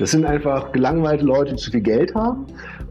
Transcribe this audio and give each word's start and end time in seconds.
Das 0.00 0.12
sind 0.12 0.24
einfach 0.24 0.72
gelangweilte 0.72 1.26
Leute, 1.26 1.50
die 1.50 1.56
zu 1.56 1.70
viel 1.70 1.82
Geld 1.82 2.14
haben. 2.14 2.46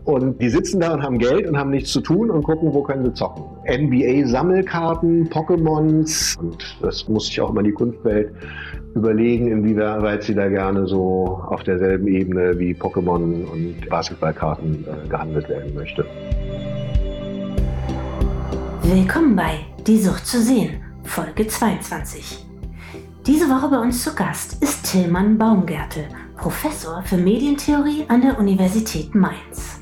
Und 0.05 0.39
die 0.39 0.47
sitzen 0.47 0.79
da 0.79 0.93
und 0.93 1.01
haben 1.01 1.17
Geld 1.17 1.47
und 1.47 1.57
haben 1.57 1.71
nichts 1.71 1.91
zu 1.91 2.01
tun 2.01 2.29
und 2.29 2.43
gucken, 2.43 2.71
wo 2.71 2.83
können 2.83 3.03
sie 3.03 3.13
zocken. 3.15 3.45
NBA-Sammelkarten, 3.67 5.27
Pokémons. 5.27 6.37
Und 6.37 6.77
das 6.83 7.09
muss 7.09 7.25
sich 7.25 7.41
auch 7.41 7.49
immer 7.49 7.63
die 7.63 7.71
Kunstwelt 7.71 8.31
überlegen, 8.93 9.47
inwieweit 9.47 10.21
sie 10.21 10.35
da 10.35 10.49
gerne 10.49 10.85
so 10.85 11.41
auf 11.47 11.63
derselben 11.63 12.07
Ebene 12.07 12.59
wie 12.59 12.75
Pokémon 12.75 13.43
und 13.43 13.89
Basketballkarten 13.89 14.85
äh, 14.85 15.09
gehandelt 15.09 15.49
werden 15.49 15.73
möchte. 15.73 16.05
Willkommen 18.83 19.35
bei 19.35 19.61
Die 19.87 19.97
Sucht 19.97 20.27
zu 20.27 20.39
sehen, 20.39 20.79
Folge 21.05 21.47
22. 21.47 22.45
Diese 23.25 23.49
Woche 23.49 23.69
bei 23.69 23.79
uns 23.79 24.03
zu 24.03 24.15
Gast 24.15 24.61
ist 24.63 24.91
Tillmann 24.91 25.37
Baumgärtel, 25.37 26.05
Professor 26.39 27.03
für 27.03 27.17
Medientheorie 27.17 28.05
an 28.07 28.21
der 28.21 28.39
Universität 28.39 29.13
Mainz. 29.13 29.81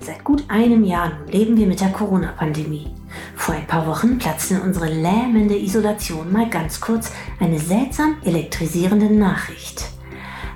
Seit 0.00 0.22
gut 0.22 0.44
einem 0.48 0.84
Jahr 0.84 1.12
leben 1.30 1.56
wir 1.56 1.66
mit 1.66 1.80
der 1.80 1.88
Corona-Pandemie. 1.88 2.94
Vor 3.34 3.54
ein 3.54 3.66
paar 3.66 3.86
Wochen 3.86 4.18
platzte 4.18 4.56
in 4.56 4.60
unsere 4.60 4.92
lähmende 4.92 5.56
Isolation 5.56 6.30
mal 6.30 6.50
ganz 6.50 6.82
kurz 6.82 7.10
eine 7.40 7.58
seltsam 7.58 8.18
elektrisierende 8.22 9.10
Nachricht. 9.10 9.88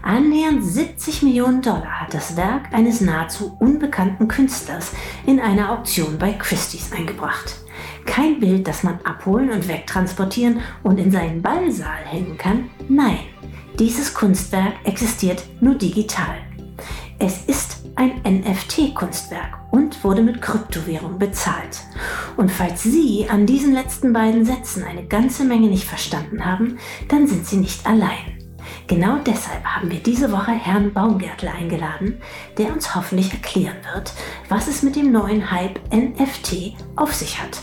Annähernd 0.03 0.63
70 0.63 1.23
Millionen 1.23 1.63
Dollar 1.63 2.03
hat 2.03 2.13
das 2.13 2.37
Werk 2.37 2.75
eines 2.75 3.01
nahezu 3.01 3.57
unbekannten 3.59 4.29
Künstlers 4.29 4.93
in 5.25 5.41
einer 5.41 5.73
Auktion 5.73 6.19
bei 6.19 6.35
Christie's 6.35 6.93
eingebracht. 6.93 7.57
Kein 8.05 8.39
Bild, 8.39 8.69
das 8.69 8.83
man 8.83 9.01
abholen 9.05 9.51
und 9.51 9.67
wegtransportieren 9.67 10.61
und 10.83 10.99
in 10.99 11.11
seinen 11.11 11.41
Ballsaal 11.41 12.05
hängen 12.05 12.37
kann. 12.37 12.69
Nein, 12.91 13.21
dieses 13.79 14.15
Kunstwerk 14.15 14.75
existiert 14.85 15.43
nur 15.61 15.75
digital. 15.75 16.37
Es 17.19 17.45
ist 17.47 17.85
ein 17.95 18.23
NFT-Kunstwerk 18.25 19.59
und 19.71 20.03
wurde 20.03 20.23
mit 20.23 20.43
Kryptowährung 20.43 21.19
bezahlt. 21.19 21.81
Und 22.37 22.51
falls 22.51 22.83
Sie 22.83 23.27
an 23.29 23.47
diesen 23.47 23.73
letzten 23.73 24.13
beiden 24.13 24.45
Sätzen 24.45 24.83
eine 24.83 25.07
ganze 25.07 25.45
Menge 25.45 25.69
nicht 25.69 25.85
verstanden 25.85 26.45
haben, 26.45 26.79
dann 27.09 27.27
sind 27.27 27.47
Sie 27.47 27.57
nicht 27.57 27.87
allein. 27.87 28.39
Genau 28.87 29.19
deshalb 29.25 29.65
haben 29.65 29.91
wir 29.91 30.01
diese 30.01 30.33
Woche 30.33 30.53
Herrn 30.53 30.93
Baumgärtler 30.93 31.55
eingeladen, 31.55 32.21
der 32.59 32.73
uns 32.73 32.95
hoffentlich 32.95 33.33
erklären 33.33 33.77
wird, 33.95 34.13
was 34.49 34.69
es 34.69 34.83
mit 34.83 34.97
dem 34.97 35.13
neuen 35.13 35.51
Hype 35.51 35.81
NFT 35.95 36.75
auf 36.97 37.15
sich 37.15 37.41
hat. 37.41 37.61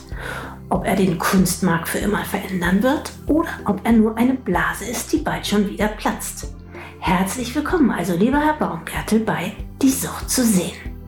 Ob 0.71 0.85
er 0.85 0.95
den 0.95 1.17
Kunstmarkt 1.17 1.87
für 1.87 1.97
immer 1.97 2.23
verändern 2.23 2.83
wird 2.83 3.11
oder 3.25 3.49
ob 3.65 3.81
er 3.83 3.91
nur 3.91 4.15
eine 4.17 4.35
Blase 4.35 4.85
ist, 4.85 5.11
die 5.11 5.17
bald 5.17 5.47
schon 5.47 5.67
wieder 5.67 5.87
platzt. 5.87 6.53
Herzlich 6.99 7.55
willkommen 7.55 7.89
also, 7.89 8.15
lieber 8.15 8.39
Herr 8.39 8.53
Baumgärtel, 8.53 9.21
bei 9.21 9.53
Die 9.81 9.89
Sucht 9.89 10.29
zu 10.29 10.43
sehen. 10.43 10.98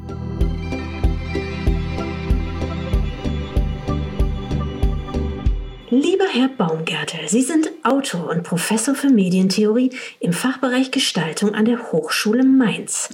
Lieber 5.94 6.24
Herr 6.24 6.48
Baumgärtel, 6.48 7.28
Sie 7.28 7.42
sind 7.42 7.70
Autor 7.84 8.30
und 8.30 8.44
Professor 8.44 8.96
für 8.96 9.10
Medientheorie 9.10 9.90
im 10.22 10.32
Fachbereich 10.32 10.90
Gestaltung 10.90 11.54
an 11.54 11.66
der 11.66 11.92
Hochschule 11.92 12.46
Mainz. 12.46 13.10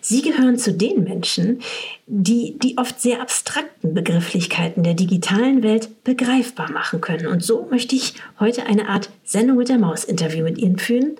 Sie 0.00 0.22
gehören 0.22 0.56
zu 0.56 0.72
den 0.72 1.04
Menschen, 1.04 1.60
die 2.06 2.58
die 2.58 2.78
oft 2.78 2.98
sehr 3.02 3.20
abstrakten 3.20 3.92
Begrifflichkeiten 3.92 4.82
der 4.82 4.94
digitalen 4.94 5.62
Welt 5.62 6.04
begreifbar 6.04 6.72
machen 6.72 7.02
können. 7.02 7.26
Und 7.26 7.44
so 7.44 7.68
möchte 7.70 7.96
ich 7.96 8.14
heute 8.40 8.64
eine 8.64 8.88
Art 8.88 9.10
Sendung 9.24 9.58
mit 9.58 9.68
der 9.68 9.78
Maus 9.78 10.04
Interview 10.04 10.42
mit 10.42 10.56
Ihnen 10.56 10.78
führen 10.78 11.16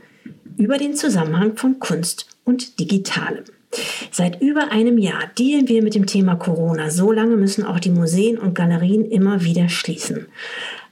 über 0.56 0.78
den 0.78 0.94
Zusammenhang 0.94 1.58
von 1.58 1.78
Kunst 1.78 2.26
und 2.44 2.80
Digitalem. 2.80 3.44
Seit 4.10 4.40
über 4.40 4.72
einem 4.72 4.96
Jahr 4.96 5.30
dealen 5.38 5.68
wir 5.68 5.82
mit 5.82 5.94
dem 5.94 6.06
Thema 6.06 6.36
Corona. 6.36 6.90
So 6.90 7.12
lange 7.12 7.36
müssen 7.36 7.64
auch 7.64 7.80
die 7.80 7.90
Museen 7.90 8.38
und 8.38 8.54
Galerien 8.54 9.04
immer 9.04 9.44
wieder 9.44 9.68
schließen. 9.68 10.26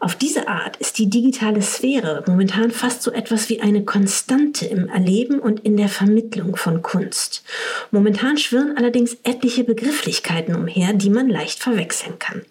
Auf 0.02 0.14
diese 0.14 0.48
Art 0.48 0.78
ist 0.78 0.96
die 0.96 1.10
digitale 1.10 1.60
Sphäre 1.60 2.24
momentan 2.26 2.70
fast 2.70 3.02
so 3.02 3.12
etwas 3.12 3.50
wie 3.50 3.60
eine 3.60 3.84
Konstante 3.84 4.64
im 4.64 4.88
Erleben 4.88 5.38
und 5.38 5.60
in 5.60 5.76
der 5.76 5.90
Vermittlung 5.90 6.56
von 6.56 6.80
Kunst. 6.80 7.44
Momentan 7.90 8.38
schwirren 8.38 8.78
allerdings 8.78 9.18
etliche 9.24 9.62
Begrifflichkeiten 9.62 10.56
umher, 10.56 10.94
die 10.94 11.10
man 11.10 11.28
leicht 11.28 11.62
verwechseln 11.62 12.18
kann. 12.18 12.46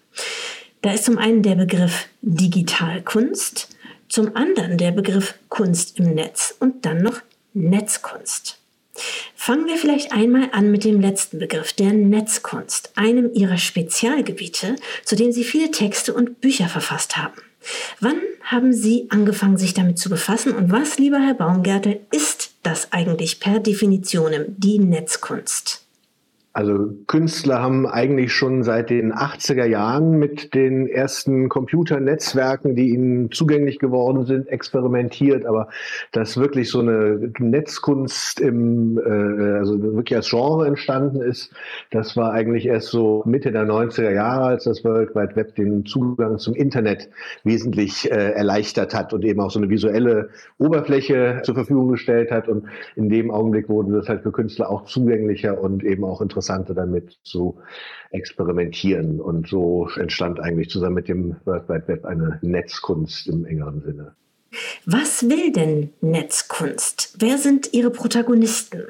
Da 0.80 0.92
ist 0.92 1.06
zum 1.06 1.18
einen 1.18 1.42
der 1.42 1.56
Begriff 1.56 2.06
Digitalkunst, 2.22 3.68
zum 4.08 4.36
anderen 4.36 4.78
der 4.78 4.92
Begriff 4.92 5.34
Kunst 5.48 5.98
im 5.98 6.14
Netz 6.14 6.54
und 6.60 6.86
dann 6.86 7.02
noch 7.02 7.20
Netzkunst. 7.52 8.59
Fangen 9.34 9.66
wir 9.66 9.76
vielleicht 9.76 10.12
einmal 10.12 10.50
an 10.52 10.70
mit 10.70 10.84
dem 10.84 11.00
letzten 11.00 11.38
Begriff, 11.38 11.72
der 11.72 11.92
Netzkunst, 11.92 12.92
einem 12.96 13.32
ihrer 13.32 13.58
Spezialgebiete, 13.58 14.76
zu 15.04 15.16
dem 15.16 15.32
Sie 15.32 15.44
viele 15.44 15.70
Texte 15.70 16.14
und 16.14 16.40
Bücher 16.40 16.68
verfasst 16.68 17.16
haben. 17.16 17.40
Wann 18.00 18.20
haben 18.42 18.72
Sie 18.72 19.06
angefangen, 19.10 19.58
sich 19.58 19.74
damit 19.74 19.98
zu 19.98 20.08
befassen 20.08 20.52
und 20.52 20.72
was, 20.72 20.98
lieber 20.98 21.20
Herr 21.20 21.34
Baumgärtel, 21.34 22.00
ist 22.10 22.52
das 22.62 22.92
eigentlich 22.92 23.40
per 23.40 23.60
Definition 23.60 24.32
die 24.56 24.78
Netzkunst? 24.78 25.84
Also 26.52 26.90
Künstler 27.06 27.62
haben 27.62 27.86
eigentlich 27.86 28.32
schon 28.32 28.64
seit 28.64 28.90
den 28.90 29.14
80er 29.14 29.66
Jahren 29.66 30.18
mit 30.18 30.52
den 30.52 30.88
ersten 30.88 31.48
Computernetzwerken, 31.48 32.74
die 32.74 32.90
ihnen 32.90 33.30
zugänglich 33.30 33.78
geworden 33.78 34.26
sind, 34.26 34.48
experimentiert. 34.48 35.46
Aber 35.46 35.68
dass 36.10 36.38
wirklich 36.38 36.68
so 36.68 36.80
eine 36.80 37.32
Netzkunst 37.38 38.40
im, 38.40 38.98
äh, 38.98 39.58
also 39.58 39.80
wirklich 39.80 40.16
als 40.16 40.28
Genre 40.28 40.66
entstanden 40.66 41.20
ist, 41.20 41.52
das 41.92 42.16
war 42.16 42.32
eigentlich 42.32 42.66
erst 42.66 42.88
so 42.88 43.22
Mitte 43.26 43.52
der 43.52 43.64
90er 43.64 44.10
Jahre, 44.10 44.46
als 44.46 44.64
das 44.64 44.82
World 44.82 45.14
Wide 45.14 45.36
Web 45.36 45.54
den 45.54 45.86
Zugang 45.86 46.38
zum 46.38 46.56
Internet 46.56 47.10
wesentlich 47.44 48.10
äh, 48.10 48.32
erleichtert 48.32 48.92
hat 48.92 49.12
und 49.12 49.24
eben 49.24 49.38
auch 49.38 49.52
so 49.52 49.60
eine 49.60 49.70
visuelle 49.70 50.30
Oberfläche 50.58 51.42
zur 51.44 51.54
Verfügung 51.54 51.92
gestellt 51.92 52.32
hat. 52.32 52.48
Und 52.48 52.64
in 52.96 53.08
dem 53.08 53.30
Augenblick 53.30 53.68
wurde 53.68 53.92
das 53.92 54.08
halt 54.08 54.24
für 54.24 54.32
Künstler 54.32 54.68
auch 54.68 54.84
zugänglicher 54.86 55.60
und 55.62 55.84
eben 55.84 56.02
auch 56.02 56.20
interessant 56.20 56.39
Interessante 56.40 56.72
damit 56.72 57.18
zu 57.22 57.58
experimentieren. 58.12 59.20
Und 59.20 59.46
so 59.46 59.90
entstand 59.96 60.40
eigentlich 60.40 60.70
zusammen 60.70 60.94
mit 60.94 61.08
dem 61.08 61.36
World 61.44 61.68
Wide 61.68 61.86
Web 61.86 62.06
eine 62.06 62.38
Netzkunst 62.40 63.28
im 63.28 63.44
engeren 63.44 63.82
Sinne. 63.82 64.14
Was 64.86 65.28
will 65.28 65.52
denn 65.52 65.92
Netzkunst? 66.00 67.16
Wer 67.18 67.36
sind 67.36 67.74
ihre 67.74 67.90
Protagonisten? 67.90 68.84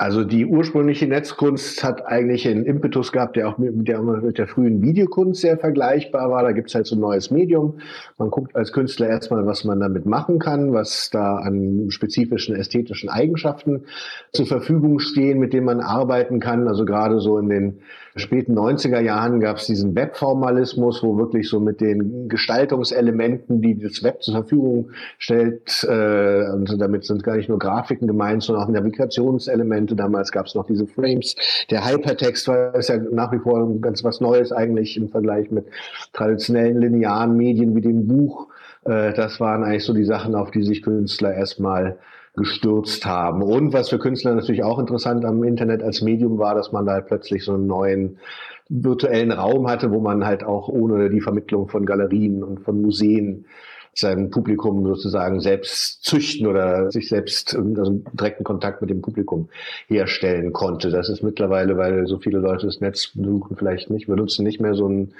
Also 0.00 0.24
die 0.24 0.46
ursprüngliche 0.46 1.06
Netzkunst 1.06 1.84
hat 1.84 2.06
eigentlich 2.06 2.48
einen 2.48 2.64
Impetus 2.64 3.12
gehabt, 3.12 3.36
der 3.36 3.50
auch 3.50 3.58
mit 3.58 3.86
der, 3.86 4.00
mit 4.00 4.38
der 4.38 4.46
frühen 4.46 4.80
Videokunst 4.80 5.42
sehr 5.42 5.58
vergleichbar 5.58 6.30
war. 6.30 6.42
Da 6.42 6.52
gibt 6.52 6.70
es 6.70 6.74
halt 6.74 6.86
so 6.86 6.96
ein 6.96 7.00
neues 7.00 7.30
Medium. 7.30 7.80
Man 8.16 8.30
guckt 8.30 8.56
als 8.56 8.72
Künstler 8.72 9.08
erstmal, 9.08 9.44
was 9.44 9.64
man 9.64 9.78
damit 9.78 10.06
machen 10.06 10.38
kann, 10.38 10.72
was 10.72 11.10
da 11.10 11.36
an 11.36 11.90
spezifischen 11.90 12.56
ästhetischen 12.56 13.10
Eigenschaften 13.10 13.84
zur 14.32 14.46
Verfügung 14.46 15.00
stehen, 15.00 15.38
mit 15.38 15.52
denen 15.52 15.66
man 15.66 15.80
arbeiten 15.80 16.40
kann. 16.40 16.66
Also 16.66 16.86
gerade 16.86 17.20
so 17.20 17.36
in 17.36 17.50
den 17.50 17.80
späten 18.20 18.58
90er 18.58 19.00
Jahren 19.00 19.40
gab 19.40 19.56
es 19.56 19.66
diesen 19.66 19.94
Webformalismus, 19.94 21.02
wo 21.02 21.16
wirklich 21.16 21.48
so 21.48 21.58
mit 21.60 21.80
den 21.80 22.28
Gestaltungselementen, 22.28 23.60
die 23.60 23.78
das 23.78 24.02
Web 24.02 24.22
zur 24.22 24.34
Verfügung 24.34 24.90
stellt, 25.18 25.84
äh, 25.88 26.50
und 26.52 26.80
damit 26.80 27.04
sind 27.04 27.24
gar 27.24 27.36
nicht 27.36 27.48
nur 27.48 27.58
Grafiken 27.58 28.06
gemeint, 28.06 28.42
sondern 28.42 28.64
auch 28.64 28.68
Navigationselemente. 28.68 29.96
Damals 29.96 30.30
gab 30.32 30.46
es 30.46 30.54
noch 30.54 30.66
diese 30.66 30.86
Frames. 30.86 31.34
Der 31.70 31.84
Hypertext 31.84 32.46
war 32.48 32.74
ist 32.74 32.88
ja 32.88 32.98
nach 32.98 33.32
wie 33.32 33.38
vor 33.38 33.80
ganz 33.80 34.04
was 34.04 34.20
Neues 34.20 34.52
eigentlich 34.52 34.96
im 34.96 35.08
Vergleich 35.08 35.50
mit 35.50 35.66
traditionellen 36.12 36.80
linearen 36.80 37.36
Medien 37.36 37.74
wie 37.74 37.80
dem 37.80 38.06
Buch. 38.06 38.48
Äh, 38.84 39.12
das 39.14 39.40
waren 39.40 39.64
eigentlich 39.64 39.84
so 39.84 39.92
die 39.92 40.04
Sachen, 40.04 40.34
auf 40.34 40.50
die 40.50 40.62
sich 40.62 40.82
Künstler 40.82 41.34
erstmal 41.34 41.98
gestürzt 42.34 43.06
haben. 43.06 43.42
Und 43.42 43.72
was 43.72 43.88
für 43.88 43.98
Künstler 43.98 44.34
natürlich 44.34 44.62
auch 44.62 44.78
interessant 44.78 45.24
am 45.24 45.42
Internet 45.42 45.82
als 45.82 46.00
Medium 46.00 46.38
war, 46.38 46.54
dass 46.54 46.72
man 46.72 46.86
da 46.86 46.92
halt 46.92 47.06
plötzlich 47.06 47.44
so 47.44 47.54
einen 47.54 47.66
neuen 47.66 48.18
virtuellen 48.68 49.32
Raum 49.32 49.68
hatte, 49.68 49.90
wo 49.90 50.00
man 50.00 50.24
halt 50.24 50.44
auch 50.44 50.68
ohne 50.68 51.10
die 51.10 51.20
Vermittlung 51.20 51.68
von 51.68 51.84
Galerien 51.84 52.44
und 52.44 52.60
von 52.60 52.80
Museen 52.80 53.46
sein 53.92 54.30
Publikum 54.30 54.86
sozusagen 54.86 55.40
selbst 55.40 56.04
züchten 56.04 56.46
oder 56.46 56.90
sich 56.90 57.08
selbst 57.08 57.56
also 57.56 58.02
direkten 58.12 58.44
Kontakt 58.44 58.80
mit 58.80 58.90
dem 58.90 59.02
Publikum 59.02 59.48
herstellen 59.88 60.52
konnte. 60.52 60.90
Das 60.90 61.08
ist 61.08 61.22
mittlerweile, 61.22 61.76
weil 61.76 62.06
so 62.06 62.18
viele 62.18 62.38
Leute 62.38 62.66
das 62.66 62.80
Netz 62.80 63.08
besuchen, 63.14 63.56
vielleicht 63.56 63.90
nicht, 63.90 64.08
wir 64.08 64.16
nutzen 64.16 64.44
nicht 64.44 64.60
mehr 64.60 64.74
so 64.74 64.88
ein 64.88 65.14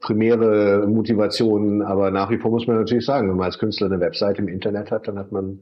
primäre 0.00 0.86
Motivationen, 0.86 1.82
aber 1.82 2.10
nach 2.10 2.30
wie 2.30 2.38
vor 2.38 2.50
muss 2.50 2.66
man 2.66 2.76
natürlich 2.76 3.06
sagen, 3.06 3.28
wenn 3.28 3.36
man 3.36 3.46
als 3.46 3.58
Künstler 3.58 3.86
eine 3.86 4.00
Website 4.00 4.38
im 4.38 4.48
Internet 4.48 4.90
hat, 4.90 5.08
dann 5.08 5.18
hat 5.18 5.32
man 5.32 5.60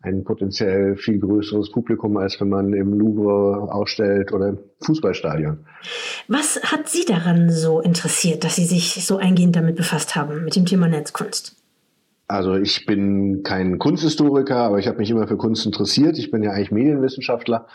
ein 0.00 0.24
potenziell 0.24 0.96
viel 0.96 1.18
größeres 1.18 1.70
Publikum, 1.70 2.16
als 2.16 2.40
wenn 2.40 2.48
man 2.48 2.72
im 2.72 2.98
Louvre 2.98 3.72
ausstellt 3.72 4.32
oder 4.32 4.48
im 4.48 4.58
Fußballstadion. 4.80 5.58
Was 6.28 6.60
hat 6.62 6.88
Sie 6.88 7.04
daran 7.04 7.50
so 7.50 7.80
interessiert, 7.80 8.44
dass 8.44 8.56
Sie 8.56 8.64
sich 8.64 9.04
so 9.04 9.16
eingehend 9.16 9.56
damit 9.56 9.76
befasst 9.76 10.16
haben, 10.16 10.44
mit 10.44 10.56
dem 10.56 10.64
Thema 10.64 10.88
Netzkunst? 10.88 11.56
Also 12.26 12.54
ich 12.54 12.86
bin 12.86 13.42
kein 13.42 13.78
Kunsthistoriker, 13.78 14.56
aber 14.56 14.78
ich 14.78 14.88
habe 14.88 14.98
mich 14.98 15.10
immer 15.10 15.28
für 15.28 15.36
Kunst 15.36 15.66
interessiert. 15.66 16.18
Ich 16.18 16.30
bin 16.30 16.42
ja 16.42 16.52
eigentlich 16.52 16.70
Medienwissenschaftler 16.70 17.66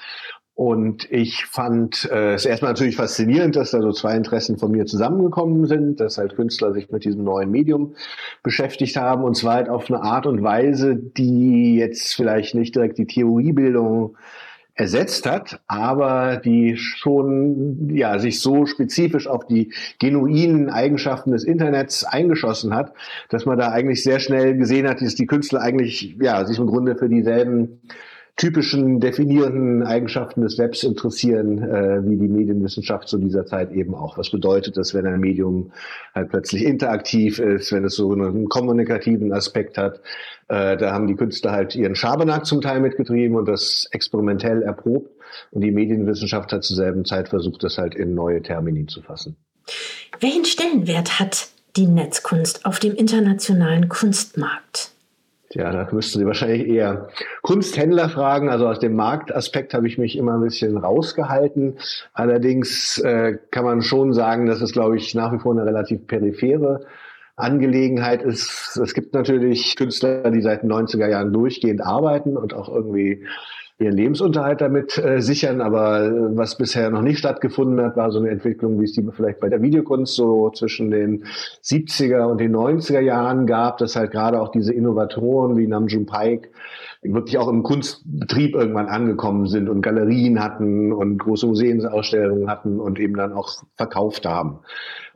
und 0.59 1.09
ich 1.09 1.45
fand 1.45 2.09
äh, 2.11 2.33
es 2.33 2.45
erstmal 2.45 2.73
natürlich 2.73 2.97
faszinierend, 2.97 3.55
dass 3.55 3.71
da 3.71 3.81
so 3.81 3.93
zwei 3.93 4.17
Interessen 4.17 4.57
von 4.57 4.71
mir 4.71 4.85
zusammengekommen 4.85 5.67
sind, 5.67 6.01
dass 6.01 6.17
halt 6.17 6.35
Künstler 6.35 6.73
sich 6.73 6.89
mit 6.89 7.05
diesem 7.05 7.23
neuen 7.23 7.49
Medium 7.49 7.95
beschäftigt 8.43 8.97
haben 8.97 9.23
und 9.23 9.37
zwar 9.37 9.53
halt 9.53 9.69
auf 9.69 9.89
eine 9.89 10.01
Art 10.01 10.25
und 10.25 10.43
Weise, 10.43 10.97
die 10.97 11.77
jetzt 11.77 12.13
vielleicht 12.13 12.55
nicht 12.55 12.75
direkt 12.75 12.97
die 12.97 13.07
Theoriebildung 13.07 14.17
ersetzt 14.79 15.25
hat, 15.25 15.59
aber 15.67 16.37
die 16.37 16.77
schon 16.77 17.89
ja 17.89 18.17
sich 18.17 18.39
so 18.39 18.65
spezifisch 18.65 19.27
auf 19.27 19.45
die 19.45 19.73
genuinen 19.99 20.69
Eigenschaften 20.69 21.31
des 21.31 21.43
Internets 21.43 22.05
eingeschossen 22.05 22.73
hat, 22.73 22.93
dass 23.29 23.45
man 23.45 23.57
da 23.57 23.71
eigentlich 23.71 24.03
sehr 24.03 24.19
schnell 24.19 24.55
gesehen 24.55 24.87
hat, 24.87 25.01
dass 25.01 25.15
die 25.15 25.25
Künstler 25.25 25.61
eigentlich 25.61 26.15
ja 26.21 26.45
sich 26.45 26.57
im 26.59 26.67
Grunde 26.67 26.95
für 26.95 27.09
dieselben 27.09 27.81
typischen 28.39 29.01
definierenden 29.01 29.83
Eigenschaften 29.83 30.41
des 30.41 30.57
Webs 30.57 30.83
interessieren, 30.83 31.61
äh, 31.61 32.09
wie 32.09 32.17
die 32.17 32.29
Medienwissenschaft 32.29 33.09
zu 33.09 33.17
dieser 33.17 33.45
Zeit 33.45 33.71
eben 33.71 33.93
auch. 33.93 34.17
Was 34.17 34.29
bedeutet 34.29 34.77
das, 34.77 34.93
wenn 34.93 35.05
ein 35.05 35.19
Medium 35.19 35.73
halt 36.15 36.29
plötzlich 36.29 36.63
interaktiv 36.63 37.39
ist, 37.39 37.73
wenn 37.73 37.83
es 37.83 37.95
so 37.95 38.13
einen 38.13 38.47
kommunikativen 38.47 39.33
Aspekt 39.33 39.77
hat? 39.77 39.99
Äh, 40.47 40.77
da 40.77 40.93
haben 40.93 41.07
die 41.07 41.15
Künstler 41.15 41.51
halt 41.51 41.75
ihren 41.75 41.95
Schabernack 41.95 42.45
zum 42.45 42.61
Teil 42.61 42.79
mitgetrieben 42.79 43.35
und 43.35 43.45
das 43.45 43.89
experimentell 43.91 44.63
erprobt. 44.63 45.11
Und 45.51 45.61
die 45.61 45.71
Medienwissenschaft 45.71 46.53
hat 46.53 46.63
zur 46.63 46.77
selben 46.77 47.03
Zeit 47.03 47.27
versucht, 47.27 47.61
das 47.63 47.77
halt 47.77 47.93
in 47.93 48.15
neue 48.15 48.41
Termini 48.41 48.85
zu 48.85 49.01
fassen. 49.01 49.35
Welchen 50.21 50.45
Stellenwert 50.45 51.19
hat 51.19 51.49
die 51.75 51.87
Netzkunst 51.87 52.65
auf 52.65 52.79
dem 52.79 52.95
internationalen 52.95 53.89
Kunstmarkt? 53.89 54.91
Ja, 55.53 55.71
da 55.71 55.87
müssten 55.91 56.19
Sie 56.19 56.25
wahrscheinlich 56.27 56.67
eher 56.67 57.07
Kunsthändler 57.41 58.09
fragen. 58.09 58.49
Also 58.49 58.67
aus 58.67 58.79
dem 58.79 58.95
Marktaspekt 58.95 59.73
habe 59.73 59.87
ich 59.87 59.97
mich 59.97 60.15
immer 60.15 60.33
ein 60.33 60.43
bisschen 60.43 60.77
rausgehalten. 60.77 61.77
Allerdings 62.13 62.99
äh, 62.99 63.37
kann 63.49 63.65
man 63.65 63.81
schon 63.81 64.13
sagen, 64.13 64.45
dass 64.45 64.61
es, 64.61 64.73
glaube 64.73 64.97
ich, 64.97 65.15
nach 65.15 65.33
wie 65.33 65.39
vor 65.39 65.53
eine 65.53 65.65
relativ 65.65 66.05
periphere 66.05 66.85
Angelegenheit 67.35 68.21
ist. 68.21 68.77
Es 68.77 68.93
gibt 68.93 69.13
natürlich 69.13 69.75
Künstler, 69.75 70.29
die 70.29 70.41
seit 70.41 70.61
den 70.61 70.71
90er 70.71 71.07
Jahren 71.07 71.33
durchgehend 71.33 71.81
arbeiten 71.81 72.37
und 72.37 72.53
auch 72.53 72.69
irgendwie 72.69 73.25
ihren 73.79 73.95
Lebensunterhalt 73.95 74.61
damit 74.61 74.97
äh, 74.97 75.21
sichern. 75.21 75.61
Aber 75.61 76.05
äh, 76.05 76.37
was 76.37 76.57
bisher 76.57 76.89
noch 76.89 77.01
nicht 77.01 77.19
stattgefunden 77.19 77.83
hat, 77.83 77.95
war 77.95 78.11
so 78.11 78.19
eine 78.19 78.29
Entwicklung, 78.29 78.79
wie 78.79 78.83
es 78.83 78.91
die 78.91 79.05
vielleicht 79.11 79.39
bei 79.39 79.49
der 79.49 79.61
Videokunst 79.61 80.15
so 80.15 80.49
zwischen 80.51 80.91
den 80.91 81.23
70er 81.63 82.25
und 82.25 82.39
den 82.39 82.55
90er 82.55 82.99
Jahren 82.99 83.47
gab, 83.47 83.77
dass 83.77 83.95
halt 83.95 84.11
gerade 84.11 84.41
auch 84.41 84.49
diese 84.49 84.73
Innovatoren 84.73 85.57
wie 85.57 85.67
Namjoon 85.67 86.05
Paik 86.05 86.51
wirklich 87.01 87.37
auch 87.37 87.47
im 87.47 87.63
Kunstbetrieb 87.63 88.55
irgendwann 88.55 88.87
angekommen 88.87 89.47
sind 89.47 89.69
und 89.69 89.81
Galerien 89.81 90.43
hatten 90.43 90.91
und 90.91 91.17
große 91.17 91.47
Museumsausstellungen 91.47 92.49
hatten 92.49 92.79
und 92.79 92.99
eben 92.99 93.15
dann 93.15 93.31
auch 93.31 93.49
verkauft 93.77 94.25
haben. 94.25 94.59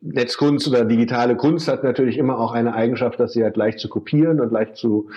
Netzkunst 0.06 0.68
oder 0.68 0.84
digitale 0.84 1.38
Kunst 1.38 1.70
hat 1.70 1.84
natürlich 1.84 2.18
immer 2.18 2.38
auch 2.38 2.52
eine 2.52 2.74
Eigenschaft, 2.74 3.20
dass 3.22 3.32
sie 3.32 3.44
halt 3.44 3.56
leicht 3.56 3.80
zu 3.80 3.88
kopieren 3.88 4.42
und 4.42 4.52
leicht 4.52 4.76
zu 4.76 5.10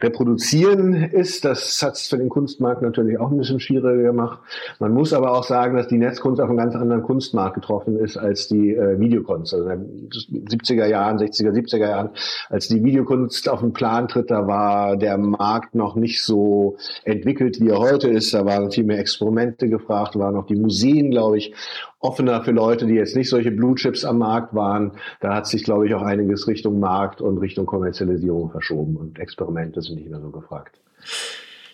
reproduzieren 0.00 0.94
ist. 0.94 1.44
Das 1.44 1.80
hat 1.80 1.94
es 1.94 2.08
für 2.08 2.18
den 2.18 2.28
Kunstmarkt 2.28 2.82
natürlich 2.82 3.20
auch 3.20 3.30
ein 3.30 3.38
bisschen 3.38 3.60
schwieriger 3.60 4.02
gemacht. 4.02 4.40
Man 4.80 4.92
muss 4.92 5.12
aber 5.12 5.32
auch 5.32 5.44
sagen, 5.44 5.76
dass 5.76 5.86
die 5.86 5.98
Netzkunst 5.98 6.40
auf 6.40 6.48
einen 6.48 6.58
ganz 6.58 6.74
anderen 6.74 7.04
Kunstmarkt 7.04 7.54
getroffen 7.54 7.96
ist 7.96 8.16
als 8.16 8.48
die 8.48 8.74
äh, 8.74 8.98
Videokunst. 8.98 9.54
Also 9.54 9.68
in 9.68 10.08
den 10.10 10.46
70er 10.46 10.86
Jahren, 10.86 11.18
60er, 11.18 11.52
70er 11.52 11.88
Jahren, 11.88 12.10
als 12.48 12.66
die 12.66 12.82
Videokunst 12.82 13.48
auf 13.48 13.60
den 13.60 13.72
Plan 13.72 14.08
tritt, 14.08 14.32
da 14.32 14.48
war 14.48 14.96
der 14.96 15.18
Markt 15.18 15.76
noch 15.76 15.94
nicht 15.94 16.24
so 16.24 16.76
entwickelt, 17.04 17.60
wie 17.60 17.68
er 17.68 17.78
heute 17.78 18.08
ist. 18.08 18.34
Da 18.34 18.44
waren 18.44 18.72
viel 18.72 18.84
mehr 18.84 18.98
Experimente 18.98 19.68
gefragt, 19.68 20.18
waren 20.18 20.34
auch 20.34 20.46
die 20.46 20.56
Museen, 20.56 21.12
glaube 21.12 21.38
ich, 21.38 21.54
offener 22.02 22.42
für 22.44 22.50
Leute, 22.50 22.86
die 22.86 22.94
jetzt 22.94 23.16
nicht 23.16 23.30
solche 23.30 23.50
Blue 23.50 23.74
Chips 23.76 24.04
am 24.04 24.18
Markt 24.18 24.54
waren. 24.54 24.92
Da 25.20 25.34
hat 25.34 25.46
sich, 25.46 25.64
glaube 25.64 25.86
ich, 25.86 25.94
auch 25.94 26.02
einiges 26.02 26.46
Richtung 26.46 26.80
Markt 26.80 27.20
und 27.20 27.38
Richtung 27.38 27.64
Kommerzialisierung 27.64 28.50
verschoben 28.50 28.96
und 28.96 29.18
Experimente 29.18 29.80
sind 29.80 29.96
nicht 29.96 30.10
mehr 30.10 30.20
so 30.20 30.30
gefragt. 30.30 30.78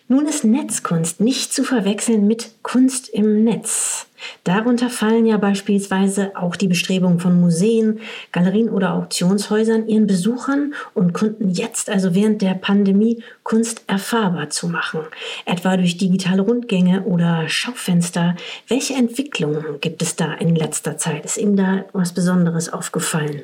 Nun 0.07 0.27
ist 0.27 0.43
Netzkunst 0.43 1.21
nicht 1.21 1.53
zu 1.53 1.63
verwechseln 1.63 2.25
mit 2.25 2.51
Kunst 2.63 3.09
im 3.09 3.43
Netz. 3.43 4.08
Darunter 4.43 4.89
fallen 4.89 5.25
ja 5.25 5.37
beispielsweise 5.37 6.35
auch 6.35 6.55
die 6.55 6.67
Bestrebungen 6.67 7.19
von 7.19 7.39
Museen, 7.39 7.99
Galerien 8.31 8.69
oder 8.69 8.93
Auktionshäusern, 8.93 9.87
ihren 9.87 10.07
Besuchern 10.07 10.73
und 10.93 11.13
Kunden 11.13 11.49
jetzt, 11.49 11.89
also 11.89 12.15
während 12.15 12.41
der 12.41 12.53
Pandemie, 12.53 13.23
Kunst 13.43 13.83
erfahrbar 13.87 14.49
zu 14.49 14.67
machen, 14.67 15.01
etwa 15.45 15.77
durch 15.77 15.97
digitale 15.97 16.41
Rundgänge 16.41 17.03
oder 17.03 17.47
Schaufenster. 17.49 18.35
Welche 18.67 18.93
Entwicklungen 18.93 19.79
gibt 19.81 20.01
es 20.01 20.15
da 20.15 20.33
in 20.33 20.55
letzter 20.55 20.97
Zeit? 20.97 21.25
Ist 21.25 21.37
Ihnen 21.37 21.57
da 21.57 21.85
was 21.93 22.13
Besonderes 22.13 22.71
aufgefallen? 22.71 23.43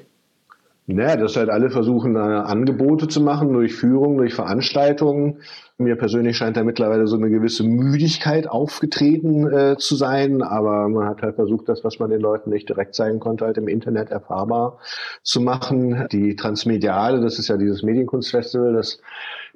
Naja, 0.87 1.15
dass 1.15 1.35
halt 1.35 1.49
alle 1.49 1.71
versuchen, 1.71 2.15
Angebote 2.15 3.07
zu 3.07 3.19
machen 3.19 3.51
durch 3.53 3.73
Führung, 3.73 4.17
durch 4.17 4.35
Veranstaltungen. 4.35 5.39
Mir 5.79 5.95
persönlich 5.95 6.37
scheint 6.37 6.57
da 6.57 6.63
mittlerweile 6.63 7.07
so 7.07 7.17
eine 7.17 7.29
gewisse 7.29 7.63
Müdigkeit 7.63 8.47
aufgetreten 8.47 9.51
äh, 9.51 9.77
zu 9.77 9.95
sein, 9.95 10.43
aber 10.43 10.87
man 10.87 11.07
hat 11.07 11.23
halt 11.23 11.35
versucht, 11.35 11.67
das, 11.69 11.83
was 11.83 11.97
man 11.97 12.11
den 12.11 12.21
Leuten 12.21 12.51
nicht 12.51 12.69
direkt 12.69 12.93
zeigen 12.93 13.19
konnte, 13.19 13.45
halt 13.45 13.57
im 13.57 13.67
Internet 13.67 14.11
erfahrbar 14.11 14.77
zu 15.23 15.41
machen. 15.41 16.07
Die 16.11 16.35
Transmediale, 16.35 17.19
das 17.19 17.39
ist 17.39 17.47
ja 17.47 17.57
dieses 17.57 17.81
Medienkunstfestival, 17.81 18.73
das 18.73 19.01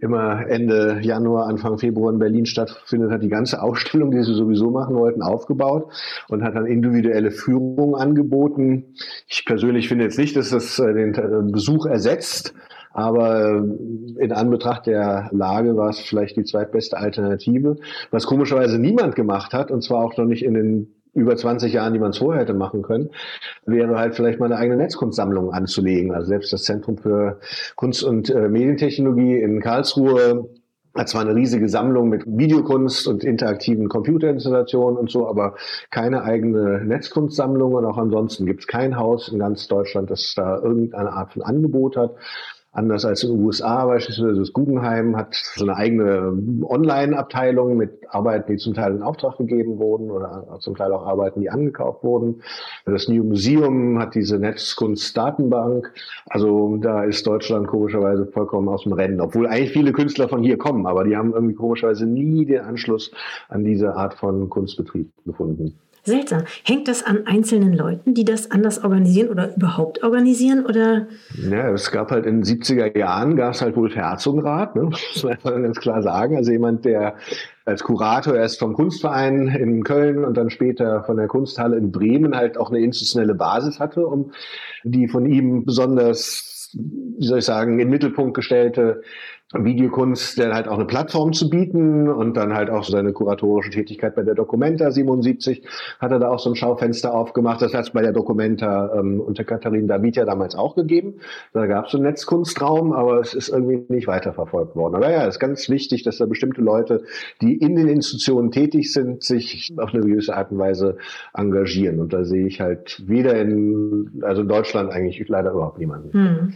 immer 0.01 0.47
Ende 0.47 0.99
Januar, 1.01 1.47
Anfang 1.47 1.77
Februar 1.77 2.11
in 2.11 2.19
Berlin 2.19 2.45
stattfindet, 2.45 3.11
hat 3.11 3.23
die 3.23 3.29
ganze 3.29 3.61
Ausstellung, 3.61 4.11
die 4.11 4.23
sie 4.23 4.33
sowieso 4.33 4.71
machen 4.71 4.95
wollten, 4.95 5.21
aufgebaut 5.21 5.91
und 6.29 6.43
hat 6.43 6.55
dann 6.55 6.65
individuelle 6.65 7.31
Führungen 7.31 7.95
angeboten. 7.95 8.95
Ich 9.27 9.45
persönlich 9.45 9.87
finde 9.87 10.05
jetzt 10.05 10.17
nicht, 10.17 10.35
dass 10.35 10.49
das 10.49 10.79
äh, 10.79 10.93
den 10.93 11.13
äh, 11.13 11.51
Besuch 11.51 11.85
ersetzt, 11.85 12.53
aber 12.91 13.61
äh, 14.17 14.23
in 14.23 14.31
Anbetracht 14.31 14.87
der 14.87 15.29
Lage 15.31 15.77
war 15.77 15.89
es 15.89 15.99
vielleicht 15.99 16.37
die 16.37 16.43
zweitbeste 16.43 16.97
Alternative, 16.97 17.75
was 18.11 18.25
komischerweise 18.25 18.79
niemand 18.79 19.15
gemacht 19.15 19.53
hat, 19.53 19.71
und 19.71 19.83
zwar 19.83 20.03
auch 20.03 20.17
noch 20.17 20.25
nicht 20.25 20.43
in 20.43 20.53
den 20.53 20.98
über 21.19 21.35
20 21.35 21.73
Jahren, 21.73 21.93
die 21.93 21.99
man 21.99 22.11
es 22.11 22.17
vorher 22.17 22.41
hätte 22.41 22.53
machen 22.53 22.81
können, 22.81 23.09
wäre 23.65 23.97
halt 23.97 24.15
vielleicht 24.15 24.39
mal 24.39 24.45
eine 24.45 24.57
eigene 24.57 24.77
Netzkunstsammlung 24.77 25.51
anzulegen. 25.51 26.13
Also 26.13 26.27
selbst 26.27 26.53
das 26.53 26.63
Zentrum 26.63 26.97
für 26.97 27.39
Kunst 27.75 28.03
und 28.03 28.29
äh, 28.29 28.49
Medientechnologie 28.49 29.39
in 29.39 29.61
Karlsruhe 29.61 30.49
hat 30.95 31.07
zwar 31.07 31.21
eine 31.21 31.35
riesige 31.35 31.69
Sammlung 31.69 32.09
mit 32.09 32.23
Videokunst 32.25 33.07
und 33.07 33.23
interaktiven 33.23 33.89
Computerinstallationen 33.89 34.97
und 34.97 35.09
so, 35.09 35.27
aber 35.27 35.55
keine 35.91 36.23
eigene 36.23 36.83
Netzkunstsammlung 36.83 37.73
und 37.73 37.85
auch 37.85 37.97
ansonsten 37.97 38.45
gibt 38.45 38.61
es 38.61 38.67
kein 38.67 38.97
Haus 38.97 39.29
in 39.29 39.39
ganz 39.39 39.67
Deutschland, 39.67 40.09
das 40.09 40.33
da 40.35 40.57
irgendeine 40.57 41.11
Art 41.13 41.33
von 41.33 41.43
Angebot 41.43 41.95
hat. 41.95 42.15
Anders 42.71 43.03
als 43.03 43.23
in 43.23 43.31
den 43.31 43.43
USA 43.43 43.83
beispielsweise 43.87 44.41
das 44.41 44.53
Guggenheim 44.53 45.17
hat 45.17 45.33
so 45.33 45.65
eine 45.65 45.75
eigene 45.75 46.63
Online-Abteilung 46.63 47.75
mit 47.75 48.07
Arbeiten, 48.09 48.51
die 48.51 48.57
zum 48.57 48.75
Teil 48.75 48.95
in 48.95 49.01
Auftrag 49.01 49.37
gegeben 49.37 49.79
wurden 49.79 50.11
oder 50.11 50.59
zum 50.59 50.75
Teil 50.75 50.93
auch 50.93 51.03
Arbeiten, 51.03 51.41
die 51.41 51.49
angekauft 51.49 52.03
wurden. 52.03 52.43
Das 52.85 53.07
New 53.07 53.23
Museum 53.23 53.97
hat 53.97 54.13
diese 54.13 54.37
Netzkunst-Datenbank. 54.37 55.91
Also 56.29 56.77
da 56.77 57.03
ist 57.05 57.25
Deutschland 57.25 57.65
komischerweise 57.65 58.27
vollkommen 58.27 58.69
aus 58.69 58.83
dem 58.83 58.93
Rennen, 58.93 59.19
obwohl 59.19 59.47
eigentlich 59.47 59.71
viele 59.71 59.91
Künstler 59.91 60.29
von 60.29 60.43
hier 60.43 60.59
kommen, 60.59 60.85
aber 60.85 61.05
die 61.05 61.17
haben 61.17 61.33
irgendwie 61.33 61.55
komischerweise 61.55 62.05
nie 62.05 62.45
den 62.45 62.61
Anschluss 62.61 63.11
an 63.47 63.63
diese 63.63 63.95
Art 63.95 64.13
von 64.13 64.47
Kunstbetrieb 64.47 65.11
gefunden. 65.25 65.79
Seltsam. 66.03 66.43
Hängt 66.63 66.87
das 66.87 67.03
an 67.03 67.27
einzelnen 67.27 67.73
Leuten, 67.73 68.13
die 68.13 68.25
das 68.25 68.51
anders 68.51 68.83
organisieren 68.83 69.29
oder 69.29 69.55
überhaupt 69.55 70.03
organisieren? 70.03 70.65
Oder? 70.65 71.07
Ja, 71.49 71.71
es 71.71 71.91
gab 71.91 72.11
halt 72.11 72.25
in 72.25 72.41
den 72.41 72.43
70er 72.43 72.97
Jahren 72.97 73.35
gab 73.35 73.53
es 73.53 73.61
halt 73.61 73.75
wohl 73.75 73.93
Herzogenrat, 73.93 74.75
ne? 74.75 74.83
muss 74.83 75.23
man 75.23 75.33
einfach 75.33 75.51
ganz 75.51 75.79
klar 75.79 76.01
sagen. 76.01 76.37
Also 76.37 76.51
jemand, 76.51 76.85
der 76.85 77.15
als 77.65 77.83
Kurator 77.83 78.35
erst 78.35 78.59
vom 78.59 78.73
Kunstverein 78.73 79.47
in 79.47 79.83
Köln 79.83 80.25
und 80.25 80.35
dann 80.37 80.49
später 80.49 81.03
von 81.03 81.17
der 81.17 81.27
Kunsthalle 81.27 81.77
in 81.77 81.91
Bremen 81.91 82.35
halt 82.35 82.57
auch 82.57 82.69
eine 82.69 82.79
institutionelle 82.79 83.35
Basis 83.35 83.79
hatte, 83.79 84.07
um 84.07 84.31
die 84.83 85.07
von 85.07 85.25
ihm 85.25 85.65
besonders, 85.65 86.69
wie 86.73 87.27
soll 87.27 87.39
ich 87.39 87.45
sagen, 87.45 87.73
in 87.73 87.77
den 87.77 87.89
Mittelpunkt 87.89 88.33
gestellte 88.35 89.03
Videokunst 89.51 90.37
der 90.37 90.53
halt 90.53 90.67
auch 90.67 90.75
eine 90.75 90.85
Plattform 90.85 91.33
zu 91.33 91.49
bieten 91.49 92.07
und 92.07 92.37
dann 92.37 92.53
halt 92.53 92.69
auch 92.69 92.83
seine 92.83 93.13
kuratorische 93.13 93.71
Tätigkeit 93.71 94.15
bei 94.15 94.21
der 94.21 94.35
Documenta 94.35 94.91
77 94.91 95.63
hat 95.99 96.11
er 96.11 96.19
da 96.19 96.29
auch 96.29 96.37
so 96.37 96.51
ein 96.51 96.55
Schaufenster 96.55 97.15
aufgemacht. 97.15 97.59
Das 97.61 97.73
hat 97.73 97.85
es 97.85 97.89
bei 97.89 98.03
der 98.03 98.11
Documenta 98.11 98.93
ähm, 98.93 99.19
unter 99.19 99.43
Katharin 99.43 99.87
David 99.87 100.17
ja 100.17 100.25
damals 100.25 100.53
auch 100.53 100.75
gegeben. 100.75 101.15
Da 101.53 101.65
gab 101.65 101.85
es 101.85 101.93
so 101.93 101.97
einen 101.97 102.05
Netzkunstraum, 102.05 102.93
aber 102.93 103.19
es 103.21 103.33
ist 103.33 103.49
irgendwie 103.49 103.83
nicht 103.91 104.05
weiterverfolgt 104.05 104.75
worden. 104.75 104.95
Aber 104.95 105.09
ja, 105.09 105.23
es 105.23 105.35
ist 105.35 105.39
ganz 105.39 105.67
wichtig, 105.67 106.03
dass 106.03 106.19
da 106.19 106.27
bestimmte 106.27 106.61
Leute, 106.61 107.03
die 107.41 107.55
in 107.55 107.75
den 107.75 107.87
Institutionen 107.87 108.51
tätig 108.51 108.93
sind, 108.93 109.23
sich 109.23 109.73
auf 109.77 109.95
eine 109.95 110.03
gewisse 110.03 110.37
Art 110.37 110.51
und 110.51 110.59
Weise 110.59 110.97
engagieren. 111.33 111.99
Und 111.99 112.13
da 112.13 112.23
sehe 112.23 112.45
ich 112.45 112.61
halt 112.61 113.01
weder 113.07 113.35
in, 113.41 114.21
also 114.21 114.43
in 114.43 114.47
Deutschland 114.47 114.91
eigentlich 114.91 115.27
leider 115.27 115.51
überhaupt 115.51 115.79
niemanden. 115.79 116.13
Hm. 116.13 116.53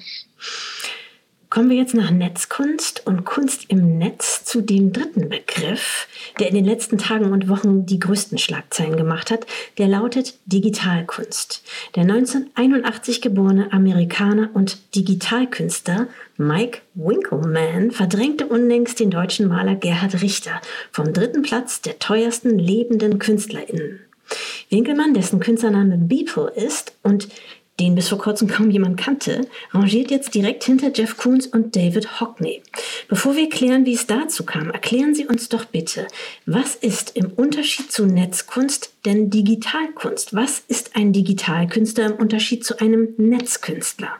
Kommen 1.54 1.70
wir 1.70 1.78
jetzt 1.78 1.94
nach 1.94 2.10
Netzkunst 2.10 3.06
und 3.06 3.26
Kunst 3.26 3.66
im 3.68 4.00
Netz 4.00 4.44
zu 4.44 4.62
dem 4.62 4.92
dritten 4.92 5.30
Begriff, 5.30 6.08
der 6.40 6.48
in 6.48 6.56
den 6.56 6.66
letzten 6.66 6.98
Tagen 6.98 7.32
und 7.32 7.48
Wochen 7.48 7.86
die 7.86 8.00
größten 8.00 8.40
Schlagzeilen 8.40 8.98
gemacht 8.98 9.30
hat. 9.30 9.46
Der 9.78 9.88
lautet 9.88 10.34
Digitalkunst. 10.48 11.62
Der 11.96 12.02
1981 12.06 13.22
geborene 13.22 13.72
Amerikaner 13.72 14.50
und 14.56 14.96
Digitalkünstler 14.96 16.08
Mike 16.38 16.80
Winkleman 16.96 17.92
verdrängte 17.92 18.48
unlängst 18.48 19.00
den 19.00 19.12
deutschen 19.12 19.48
Maler 19.48 19.76
Gerhard 19.76 20.24
Richter 20.24 20.60
vom 20.92 21.14
dritten 21.14 21.44
Platz 21.44 21.82
der 21.82 22.00
teuersten 22.00 22.58
lebenden 22.58 23.20
KünstlerInnen. 23.20 24.00
Winkelmann, 24.72 25.14
dessen 25.14 25.40
Künstlername 25.40 26.00
Beeple 26.00 26.52
ist 26.56 26.94
und 27.04 27.28
den 27.80 27.96
bis 27.96 28.10
vor 28.10 28.20
kurzem 28.20 28.48
kaum 28.48 28.70
jemand 28.70 28.98
kannte, 28.98 29.48
rangiert 29.72 30.12
jetzt 30.12 30.36
direkt 30.36 30.64
hinter 30.64 30.92
Jeff 30.94 31.18
Koons 31.18 31.48
und 31.48 31.76
David 31.76 32.20
Hockney. 32.20 32.62
Bevor 33.08 33.36
wir 33.36 33.50
klären, 33.50 33.86
wie 33.86 33.94
es 33.94 34.06
dazu 34.06 34.46
kam, 34.46 34.70
erklären 34.70 35.16
Sie 35.16 35.26
uns 35.26 35.50
doch 35.50 35.66
bitte, 35.66 36.08
was 36.46 36.76
ist 36.76 37.16
im 37.16 37.32
Unterschied 37.32 37.92
zu 37.92 38.06
Netzkunst 38.06 38.94
denn 39.06 39.30
Digitalkunst? 39.30 40.36
Was 40.36 40.64
ist 40.68 40.96
ein 40.96 41.14
Digitalkünstler 41.14 42.06
im 42.06 42.16
Unterschied 42.16 42.64
zu 42.64 42.80
einem 42.80 43.14
Netzkünstler? 43.18 44.20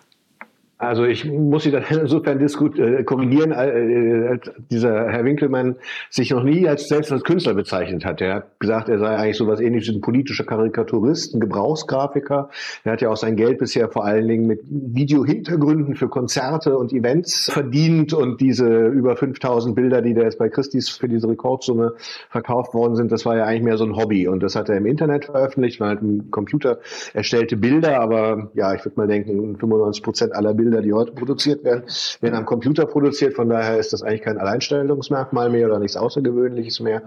Also 0.84 1.06
ich 1.06 1.26
muss 1.26 1.64
Sie 1.64 1.72
dann 1.72 1.84
insofern 1.90 2.40
diskut, 2.40 2.78
äh, 2.78 3.04
korrigieren, 3.04 3.52
äh, 3.52 4.34
äh, 4.34 4.40
dieser 4.70 5.10
Herr 5.10 5.24
Winkelmann 5.24 5.76
sich 6.10 6.32
noch 6.32 6.44
nie 6.44 6.68
als 6.68 6.88
selbst 6.88 7.12
als 7.12 7.24
Künstler 7.24 7.54
bezeichnet 7.54 8.06
hat. 8.06 8.22
Er 8.22 8.36
hat 8.36 8.60
gesagt, 8.60 8.90
er 8.90 9.00
sei 9.00 9.16
eigentlich 9.16 9.38
so 9.38 9.48
was 9.48 9.60
ähnliches 9.60 9.96
ein 9.96 10.02
politischer 10.02 10.44
Karikaturist, 10.44 11.34
ein 11.34 11.40
Gebrauchsgrafiker. 11.40 12.50
Er 12.84 12.92
hat 12.92 13.02
ja 13.02 13.10
auch 13.10 13.18
sein 13.18 13.36
Geld 13.36 13.60
bisher 13.60 13.90
vor 13.90 14.06
allen 14.06 14.28
Dingen 14.28 14.48
mit 14.48 14.62
Videohintergründen 14.66 15.96
für 15.96 16.10
Konzerte 16.10 16.78
und 16.78 16.92
Events 16.92 17.52
verdient 17.52 18.14
und 18.14 18.42
diese 18.42 18.88
über 18.88 19.16
5000 19.16 19.76
Bilder, 19.76 20.02
die 20.02 20.14
da 20.14 20.24
jetzt 20.24 20.38
bei 20.38 20.50
Christie's 20.50 20.90
für 20.90 21.08
diese 21.08 21.30
Rekordsumme 21.30 21.94
verkauft 22.30 22.74
worden 22.74 22.96
sind, 22.96 23.12
das 23.12 23.26
war 23.26 23.38
ja 23.38 23.46
eigentlich 23.46 23.64
mehr 23.64 23.78
so 23.78 23.86
ein 23.86 23.96
Hobby 23.96 24.28
und 24.28 24.44
das 24.44 24.56
hat 24.56 24.70
er 24.70 24.78
im 24.78 24.86
Internet 24.86 25.26
veröffentlicht, 25.26 25.80
war 25.80 25.90
halt 25.90 26.02
ein 26.02 26.32
Computer 26.32 26.80
erstellte 27.14 27.56
Bilder, 27.58 28.00
aber 28.00 28.52
ja, 28.54 28.74
ich 28.74 28.84
würde 28.84 29.00
mal 29.00 29.08
denken, 29.08 29.58
95 29.58 30.04
Prozent 30.04 30.36
aller 30.36 30.54
Bilder 30.54 30.73
Bilder, 30.74 30.82
die 30.82 30.94
heute 30.94 31.12
produziert 31.12 31.64
werden, 31.64 31.84
werden 32.22 32.36
am 32.36 32.46
Computer 32.46 32.86
produziert. 32.86 33.36
Von 33.36 33.50
daher 33.50 33.78
ist 33.78 33.94
das 33.94 34.02
eigentlich 34.02 34.22
kein 34.22 34.40
Alleinstellungsmerkmal 34.40 35.50
mehr 35.50 35.68
oder 35.68 35.80
nichts 35.80 35.96
Außergewöhnliches 35.96 36.80
mehr. 36.80 37.04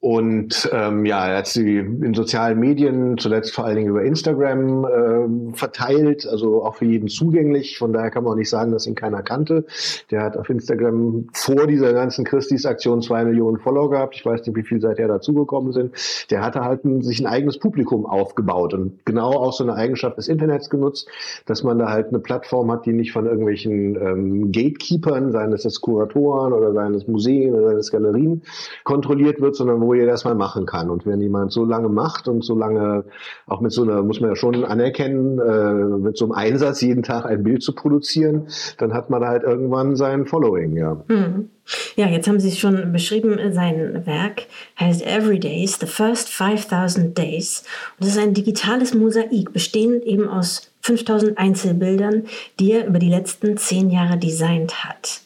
Und 0.00 0.70
ähm, 0.72 1.04
ja, 1.04 1.28
er 1.28 1.38
hat 1.38 1.46
sie 1.46 1.78
in 1.78 2.14
sozialen 2.14 2.58
Medien, 2.58 3.18
zuletzt 3.18 3.54
vor 3.54 3.64
allen 3.64 3.76
Dingen 3.76 3.88
über 3.88 4.02
Instagram, 4.02 4.84
äh, 4.84 5.56
verteilt, 5.56 6.26
also 6.26 6.64
auch 6.64 6.76
für 6.76 6.86
jeden 6.86 7.08
zugänglich. 7.08 7.78
Von 7.78 7.92
daher 7.92 8.10
kann 8.10 8.24
man 8.24 8.32
auch 8.32 8.36
nicht 8.36 8.50
sagen, 8.50 8.72
dass 8.72 8.86
ihn 8.86 8.94
keiner 8.94 9.22
kannte. 9.22 9.64
Der 10.10 10.22
hat 10.22 10.36
auf 10.36 10.48
Instagram 10.48 11.28
vor 11.34 11.66
dieser 11.66 11.92
ganzen 11.92 12.24
Christis-Aktion 12.24 13.02
zwei 13.02 13.24
Millionen 13.24 13.58
Follower 13.58 13.90
gehabt. 13.90 14.16
Ich 14.16 14.24
weiß 14.24 14.46
nicht, 14.46 14.56
wie 14.56 14.62
viel 14.62 14.80
seither 14.80 15.08
dazugekommen 15.08 15.72
sind. 15.72 15.94
Der 16.30 16.42
hatte 16.42 16.64
halt 16.64 16.84
ein, 16.84 17.02
sich 17.02 17.20
ein 17.20 17.26
eigenes 17.26 17.58
Publikum 17.58 18.06
aufgebaut 18.06 18.74
und 18.74 19.04
genau 19.04 19.30
auch 19.32 19.52
so 19.52 19.64
eine 19.64 19.74
Eigenschaft 19.74 20.16
des 20.16 20.28
Internets 20.28 20.70
genutzt, 20.70 21.08
dass 21.46 21.62
man 21.62 21.78
da 21.78 21.90
halt 21.90 22.08
eine 22.08 22.18
Plattform 22.18 22.70
hat, 22.70 22.86
die 22.86 22.92
nicht 23.02 23.12
von 23.12 23.26
irgendwelchen 23.26 23.96
ähm, 23.96 24.52
Gatekeepern, 24.52 25.32
seien 25.32 25.52
es 25.52 25.80
Kuratoren 25.80 26.52
oder 26.52 26.72
seien 26.72 26.94
es 26.94 27.06
Museen 27.08 27.54
oder 27.54 27.82
seien 27.82 28.02
Galerien, 28.02 28.42
kontrolliert 28.84 29.40
wird, 29.40 29.56
sondern 29.56 29.80
wo 29.80 29.92
jeder 29.92 30.12
das 30.12 30.24
mal 30.24 30.34
machen 30.34 30.66
kann. 30.66 30.88
Und 30.88 31.04
wenn 31.04 31.20
jemand 31.20 31.52
so 31.52 31.64
lange 31.64 31.88
macht 31.88 32.28
und 32.28 32.44
so 32.44 32.56
lange, 32.56 33.04
auch 33.46 33.60
mit 33.60 33.72
so 33.72 33.82
einer, 33.82 34.02
muss 34.02 34.20
man 34.20 34.30
ja 34.30 34.36
schon 34.36 34.64
anerkennen, 34.64 35.38
äh, 35.38 35.98
mit 35.98 36.16
so 36.16 36.26
einem 36.26 36.32
Einsatz 36.32 36.80
jeden 36.80 37.02
Tag 37.02 37.26
ein 37.26 37.42
Bild 37.42 37.62
zu 37.62 37.74
produzieren, 37.74 38.46
dann 38.78 38.94
hat 38.94 39.10
man 39.10 39.24
halt 39.24 39.42
irgendwann 39.42 39.96
sein 39.96 40.26
Following, 40.26 40.76
ja. 40.76 41.02
Mhm. 41.08 41.48
Ja, 41.94 42.08
jetzt 42.08 42.26
haben 42.26 42.40
Sie 42.40 42.48
es 42.48 42.58
schon 42.58 42.92
beschrieben, 42.92 43.38
sein 43.52 44.04
Werk 44.04 44.46
heißt 44.80 45.06
Every 45.06 45.38
Days, 45.38 45.78
The 45.78 45.86
First 45.86 46.28
5000 46.28 47.16
Days. 47.16 47.64
Und 47.98 48.06
es 48.06 48.14
ist 48.14 48.22
ein 48.22 48.34
digitales 48.34 48.94
Mosaik, 48.94 49.52
bestehend 49.52 50.04
eben 50.04 50.28
aus 50.28 50.71
5000 50.82 51.38
Einzelbildern, 51.38 52.24
die 52.60 52.72
er 52.72 52.86
über 52.86 52.98
die 52.98 53.08
letzten 53.08 53.56
zehn 53.56 53.90
Jahre 53.90 54.18
designt 54.18 54.84
hat. 54.84 55.22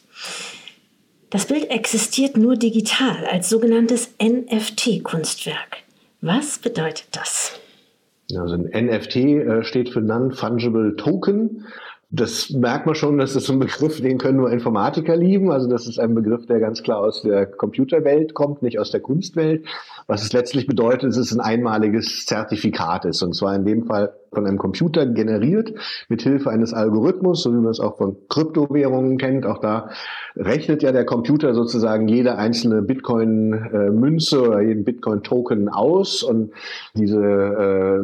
Das 1.29 1.45
Bild 1.45 1.69
existiert 1.69 2.37
nur 2.37 2.55
digital 2.55 3.25
als 3.29 3.49
sogenanntes 3.49 4.13
NFT-Kunstwerk. 4.21 5.77
Was 6.21 6.59
bedeutet 6.59 7.07
das? 7.11 7.59
Also 8.35 8.55
ein 8.55 8.85
NFT 8.85 9.15
äh, 9.15 9.63
steht 9.63 9.89
für 9.89 10.01
Non-Fungible 10.01 10.95
Token. 10.95 11.65
Das 12.09 12.49
merkt 12.51 12.85
man 12.85 12.95
schon, 12.95 13.17
das 13.17 13.35
ist 13.35 13.49
ein 13.49 13.59
Begriff, 13.59 13.99
den 13.99 14.17
können 14.17 14.37
nur 14.37 14.49
Informatiker 14.49 15.17
lieben. 15.17 15.51
Also 15.51 15.67
das 15.67 15.87
ist 15.87 15.99
ein 15.99 16.15
Begriff, 16.15 16.45
der 16.45 16.59
ganz 16.59 16.81
klar 16.81 16.99
aus 16.99 17.21
der 17.21 17.45
Computerwelt 17.45 18.33
kommt, 18.33 18.61
nicht 18.61 18.79
aus 18.79 18.91
der 18.91 19.01
Kunstwelt. 19.01 19.65
Was 20.07 20.23
es 20.23 20.31
letztlich 20.31 20.67
bedeutet, 20.67 21.09
ist, 21.09 21.17
dass 21.17 21.31
es 21.31 21.37
ein 21.37 21.41
einmaliges 21.41 22.25
Zertifikat 22.25 23.03
ist. 23.03 23.21
Und 23.21 23.35
zwar 23.35 23.55
in 23.55 23.65
dem 23.65 23.85
Fall 23.85 24.13
von 24.37 24.45
einem 24.45 24.59
Computer 24.59 25.07
generiert, 25.07 25.73
mit 26.09 26.21
Hilfe 26.21 26.51
eines 26.51 26.71
Algorithmus, 26.71 27.41
so 27.41 27.51
wie 27.51 27.57
man 27.57 27.71
es 27.71 27.79
auch 27.79 27.97
von 27.97 28.17
Kryptowährungen 28.29 29.17
kennt. 29.17 29.47
Auch 29.47 29.57
da 29.57 29.89
rechnet 30.35 30.83
ja 30.83 30.91
der 30.91 31.05
Computer 31.05 31.55
sozusagen 31.55 32.07
jede 32.07 32.37
einzelne 32.37 32.83
Bitcoin-Münze 32.83 34.47
oder 34.47 34.61
jeden 34.61 34.83
Bitcoin-Token 34.83 35.69
aus 35.69 36.21
und 36.21 36.51
diese 36.93 37.17
äh, 37.19 38.03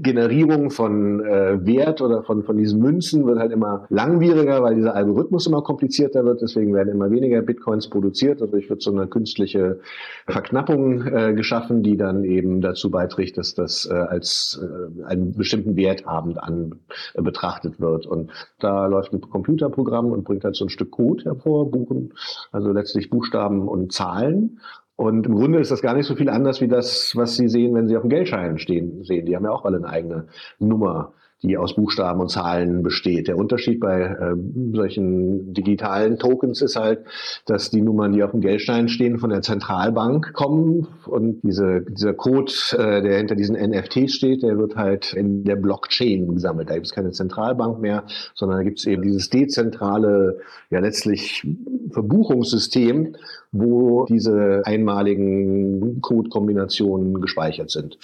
Generierung 0.00 0.70
von 0.70 1.20
äh, 1.20 1.66
Wert 1.66 2.00
oder 2.00 2.22
von, 2.22 2.42
von 2.44 2.56
diesen 2.56 2.80
Münzen 2.80 3.26
wird 3.26 3.38
halt 3.38 3.52
immer 3.52 3.84
langwieriger, 3.90 4.62
weil 4.62 4.76
dieser 4.76 4.94
Algorithmus 4.94 5.46
immer 5.46 5.60
komplizierter 5.60 6.24
wird. 6.24 6.40
Deswegen 6.40 6.72
werden 6.72 6.88
immer 6.88 7.10
weniger 7.10 7.42
Bitcoins 7.42 7.90
produziert. 7.90 8.40
Dadurch 8.40 8.70
wird 8.70 8.80
so 8.80 8.92
eine 8.92 9.08
künstliche 9.08 9.80
Verknappung 10.26 11.06
äh, 11.06 11.34
geschaffen, 11.34 11.82
die 11.82 11.98
dann 11.98 12.24
eben 12.24 12.62
dazu 12.62 12.90
beiträgt, 12.90 13.36
dass 13.36 13.54
das 13.54 13.86
äh, 13.90 13.92
als 13.94 14.60
äh, 14.62 15.04
ein 15.04 15.33
bestimmten 15.36 15.76
Wert 15.76 16.06
habend 16.06 16.42
an 16.42 16.80
äh, 17.14 17.22
betrachtet 17.22 17.80
wird. 17.80 18.06
Und 18.06 18.30
da 18.58 18.86
läuft 18.86 19.12
ein 19.12 19.20
Computerprogramm 19.20 20.12
und 20.12 20.24
bringt 20.24 20.44
halt 20.44 20.56
so 20.56 20.64
ein 20.64 20.70
Stück 20.70 20.90
Code 20.90 21.24
hervor, 21.24 21.70
Buchen, 21.70 22.14
also 22.52 22.72
letztlich 22.72 23.10
Buchstaben 23.10 23.68
und 23.68 23.92
Zahlen. 23.92 24.60
Und 24.96 25.26
im 25.26 25.34
Grunde 25.34 25.58
ist 25.58 25.70
das 25.70 25.82
gar 25.82 25.94
nicht 25.94 26.06
so 26.06 26.14
viel 26.14 26.28
anders 26.28 26.60
wie 26.60 26.68
das, 26.68 27.12
was 27.16 27.34
Sie 27.36 27.48
sehen, 27.48 27.74
wenn 27.74 27.88
Sie 27.88 27.96
auf 27.96 28.02
dem 28.02 28.10
Geldschein 28.10 28.58
stehen, 28.58 29.02
sehen. 29.02 29.26
Die 29.26 29.34
haben 29.34 29.44
ja 29.44 29.50
auch 29.50 29.64
alle 29.64 29.78
eine 29.78 29.88
eigene 29.88 30.28
Nummer 30.58 31.12
die 31.44 31.58
aus 31.58 31.74
Buchstaben 31.74 32.20
und 32.20 32.30
Zahlen 32.30 32.82
besteht. 32.82 33.28
Der 33.28 33.36
Unterschied 33.36 33.80
bei 33.80 34.00
äh, 34.00 34.34
solchen 34.72 35.52
digitalen 35.52 36.18
Tokens 36.18 36.62
ist 36.62 36.76
halt, 36.76 37.00
dass 37.46 37.70
die 37.70 37.82
Nummern, 37.82 38.12
die 38.12 38.22
auf 38.22 38.30
dem 38.30 38.40
Geldstein 38.40 38.88
stehen, 38.88 39.18
von 39.18 39.30
der 39.30 39.42
Zentralbank 39.42 40.32
kommen 40.32 40.88
und 41.06 41.42
diese, 41.42 41.82
dieser 41.82 42.14
Code, 42.14 42.52
äh, 42.72 43.02
der 43.02 43.18
hinter 43.18 43.34
diesen 43.34 43.56
NFTs 43.56 44.14
steht, 44.14 44.42
der 44.42 44.58
wird 44.58 44.76
halt 44.76 45.12
in 45.12 45.44
der 45.44 45.56
Blockchain 45.56 46.34
gesammelt. 46.34 46.70
Da 46.70 46.74
gibt 46.74 46.86
es 46.86 46.92
keine 46.92 47.12
Zentralbank 47.12 47.78
mehr, 47.78 48.04
sondern 48.34 48.58
da 48.58 48.64
gibt 48.64 48.78
es 48.78 48.86
eben 48.86 49.02
dieses 49.02 49.28
dezentrale, 49.28 50.40
ja 50.70 50.80
letztlich 50.80 51.46
Verbuchungssystem, 51.90 53.16
wo 53.52 54.06
diese 54.06 54.62
einmaligen 54.64 56.00
Code-Kombinationen 56.00 57.20
gespeichert 57.20 57.70
sind. 57.70 57.98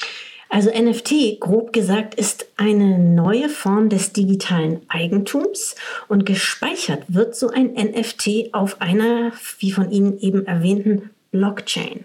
Also 0.53 0.69
NFT, 0.69 1.39
grob 1.39 1.73
gesagt, 1.73 2.17
ist 2.17 2.49
eine 2.57 2.99
neue 2.99 3.49
Form 3.49 3.89
des 3.89 4.13
digitalen 4.13 4.81
Eigentums 4.89 5.77
und 6.09 6.27
gespeichert 6.27 7.05
wird 7.07 7.37
so 7.37 7.51
ein 7.51 7.75
NFT 7.75 8.53
auf 8.53 8.81
einer, 8.81 9.31
wie 9.61 9.71
von 9.71 9.93
Ihnen 9.93 10.19
eben 10.19 10.45
erwähnten, 10.47 11.11
Blockchain. 11.31 12.05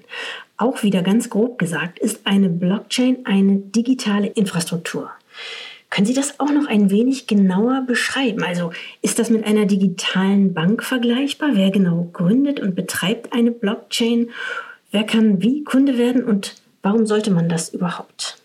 Auch 0.58 0.84
wieder 0.84 1.02
ganz 1.02 1.32
grob 1.32 1.58
gesagt, 1.58 1.98
ist 1.98 2.22
eine 2.25 2.50
Blockchain 2.50 3.25
eine 3.25 3.58
digitale 3.58 4.28
Infrastruktur. 4.28 5.10
Können 5.90 6.06
Sie 6.06 6.14
das 6.14 6.40
auch 6.40 6.52
noch 6.52 6.68
ein 6.68 6.92
wenig 6.92 7.25
genauer 7.25 7.82
beschreiben? 7.88 8.44
Also 8.44 8.72
ist 9.02 9.18
das 9.18 9.32
mit 9.32 9.44
einer 9.44 9.66
digitalen 9.66 10.54
Bank 10.54 10.84
vergleichbar? 10.84 11.52
Wer 11.54 11.72
genau 11.72 12.10
gründet 12.14 12.60
und 12.60 12.75
betreibt 12.75 13.34
eine 13.34 13.50
Blockchain? 13.50 14.30
Wer 14.92 15.04
kann 15.04 15.42
wie 15.42 15.64
Kunde 15.64 15.98
werden 15.98 16.24
und 16.24 16.56
Warum 16.86 17.08
sollte 17.08 17.32
man 17.32 17.50
das 17.50 17.70
überhaupt? 17.70 18.38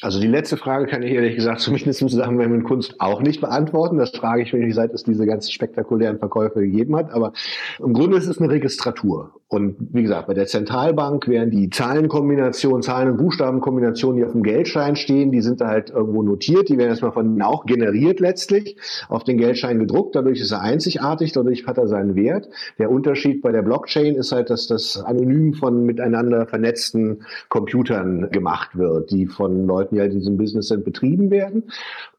Also 0.00 0.18
die 0.18 0.26
letzte 0.26 0.56
Frage 0.56 0.86
kann 0.86 1.02
ich 1.02 1.12
ehrlich 1.12 1.36
gesagt 1.36 1.60
zumindest 1.60 2.00
im 2.00 2.08
Zusammenhang 2.08 2.50
mit 2.50 2.64
Kunst 2.64 2.98
auch 2.98 3.20
nicht 3.20 3.42
beantworten. 3.42 3.98
Das 3.98 4.10
frage 4.10 4.40
ich 4.40 4.54
mich, 4.54 4.74
seit 4.74 4.94
es 4.94 5.04
diese 5.04 5.26
ganzen 5.26 5.52
spektakulären 5.52 6.18
Verkäufe 6.18 6.60
gegeben 6.60 6.96
hat. 6.96 7.12
Aber 7.12 7.34
im 7.78 7.92
Grunde 7.92 8.16
ist 8.16 8.26
es 8.26 8.38
eine 8.38 8.48
Registratur. 8.48 9.34
Und 9.54 9.76
wie 9.92 10.02
gesagt, 10.02 10.26
bei 10.26 10.34
der 10.34 10.46
Zentralbank 10.46 11.28
wären 11.28 11.48
die 11.48 11.70
Zahlenkombinationen, 11.70 12.82
Zahlen- 12.82 13.12
und 13.12 13.18
Buchstabenkombinationen, 13.18 14.16
die 14.16 14.24
auf 14.24 14.32
dem 14.32 14.42
Geldschein 14.42 14.96
stehen, 14.96 15.30
die 15.30 15.42
sind 15.42 15.60
da 15.60 15.68
halt 15.68 15.90
irgendwo 15.90 16.24
notiert. 16.24 16.68
Die 16.68 16.76
werden 16.76 16.88
erstmal 16.88 17.12
von 17.12 17.26
ihnen 17.26 17.42
auch 17.42 17.64
generiert 17.64 18.18
letztlich, 18.18 18.76
auf 19.08 19.22
den 19.22 19.38
Geldschein 19.38 19.78
gedruckt. 19.78 20.16
Dadurch 20.16 20.40
ist 20.40 20.50
er 20.50 20.60
einzigartig, 20.60 21.30
dadurch 21.30 21.68
hat 21.68 21.78
er 21.78 21.86
seinen 21.86 22.16
Wert. 22.16 22.48
Der 22.80 22.90
Unterschied 22.90 23.42
bei 23.42 23.52
der 23.52 23.62
Blockchain 23.62 24.16
ist 24.16 24.32
halt, 24.32 24.50
dass 24.50 24.66
das 24.66 25.00
anonym 25.00 25.54
von 25.54 25.86
miteinander 25.86 26.48
vernetzten 26.48 27.22
Computern 27.48 28.30
gemacht 28.32 28.76
wird, 28.76 29.12
die 29.12 29.26
von 29.26 29.68
Leuten, 29.68 29.94
die 29.94 30.00
halt 30.00 30.14
in 30.14 30.18
diesem 30.18 30.36
Business 30.36 30.66
sind, 30.66 30.84
betrieben 30.84 31.30
werden. 31.30 31.62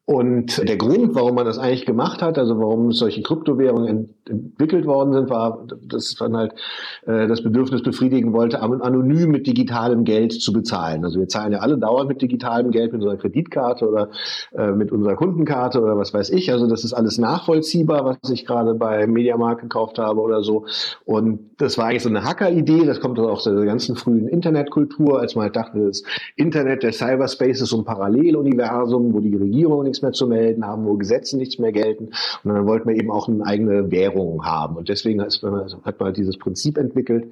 Und 0.06 0.65
der 0.65 0.77
Grund, 0.77 1.15
warum 1.15 1.36
man 1.36 1.46
das 1.46 1.58
eigentlich 1.58 1.86
gemacht 1.86 2.22
hat, 2.22 2.38
also 2.38 2.58
warum 2.60 2.94
solche 2.94 3.24
Kryptowährungen 3.24 4.14
entwickelt 4.29 4.86
worden 4.86 5.13
sind, 5.13 5.29
war, 5.29 5.65
dass 5.88 6.20
man 6.20 6.38
halt 6.38 6.53
äh, 7.05 7.27
das 7.27 7.44
Bedürfnis 7.44 7.84
befriedigen 7.84 8.34
wollte, 8.34 8.62
anonym 8.62 9.32
mit 9.32 9.48
digitalem 9.48 10.03
Geld 10.03 10.34
zu 10.34 10.51
bezahlen. 10.51 11.03
Also 11.03 11.20
wir 11.20 11.27
zahlen 11.27 11.53
ja 11.53 11.60
alle 11.60 11.77
dauernd 11.77 12.10
mit 12.10 12.22
digitalem 12.22 12.72
Geld, 12.72 12.91
mit 12.91 13.01
unserer 13.01 13.17
Kreditkarte 13.17 13.88
oder 13.88 14.10
äh, 14.53 14.72
mit 14.72 14.91
unserer 14.91 15.15
Kundenkarte 15.15 15.82
oder 15.82 15.98
was 15.98 16.13
weiß 16.13 16.29
ich. 16.32 16.51
Also 16.51 16.67
das 16.67 16.84
ist 16.84 16.94
alles 16.94 17.17
nachvollziehbar, 17.17 18.05
was 18.05 18.29
ich 18.32 18.46
gerade 18.46 18.74
bei 18.74 19.08
Mediamarkt 19.08 19.62
gekauft 19.62 20.00
habe 20.00 20.22
oder 20.22 20.44
so. 20.44 20.65
Und 21.05 21.51
das 21.58 21.77
war 21.77 21.88
eigentlich 21.88 22.03
so 22.03 22.10
eine 22.10 22.24
Hacker-Idee. 22.24 22.86
Das 22.86 23.00
kommt 23.00 23.20
aus 23.20 23.44
der 23.44 23.53
ganzen 23.65 23.96
frühen 23.96 24.27
Internetkultur, 24.27 25.20
als 25.20 25.36
man 25.36 25.46
halt 25.46 25.55
dachte, 25.55 25.86
das 25.86 26.03
Internet, 26.36 26.84
der 26.84 26.94
Cyberspace 26.94 27.62
ist 27.62 27.70
so 27.70 27.77
ein 27.77 27.86
Paralleluniversum, 27.86 29.13
wo 29.13 29.20
die 29.20 29.36
Regierung 29.36 29.84
nichts 29.84 30.01
mehr 30.01 30.12
zu 30.12 30.27
melden 30.27 30.65
haben, 30.65 30.86
wo 30.86 30.96
Gesetze 30.96 31.38
nichts 31.38 31.60
mehr 31.60 31.72
gelten. 31.72 32.10
Und 32.44 32.53
dann 32.53 32.67
wollten 32.67 32.89
wir 32.89 32.96
eben 32.96 33.12
auch 33.12 33.27
eine 33.27 33.46
eigene 33.46 33.91
Währung 33.91 34.14
haben. 34.43 34.75
Und 34.75 34.89
deswegen 34.89 35.22
hat 35.22 35.38
man, 35.41 35.65
hat 35.84 36.00
man 36.00 36.13
dieses 36.13 36.38
Prinzip 36.38 36.77
entwickelt, 36.77 37.31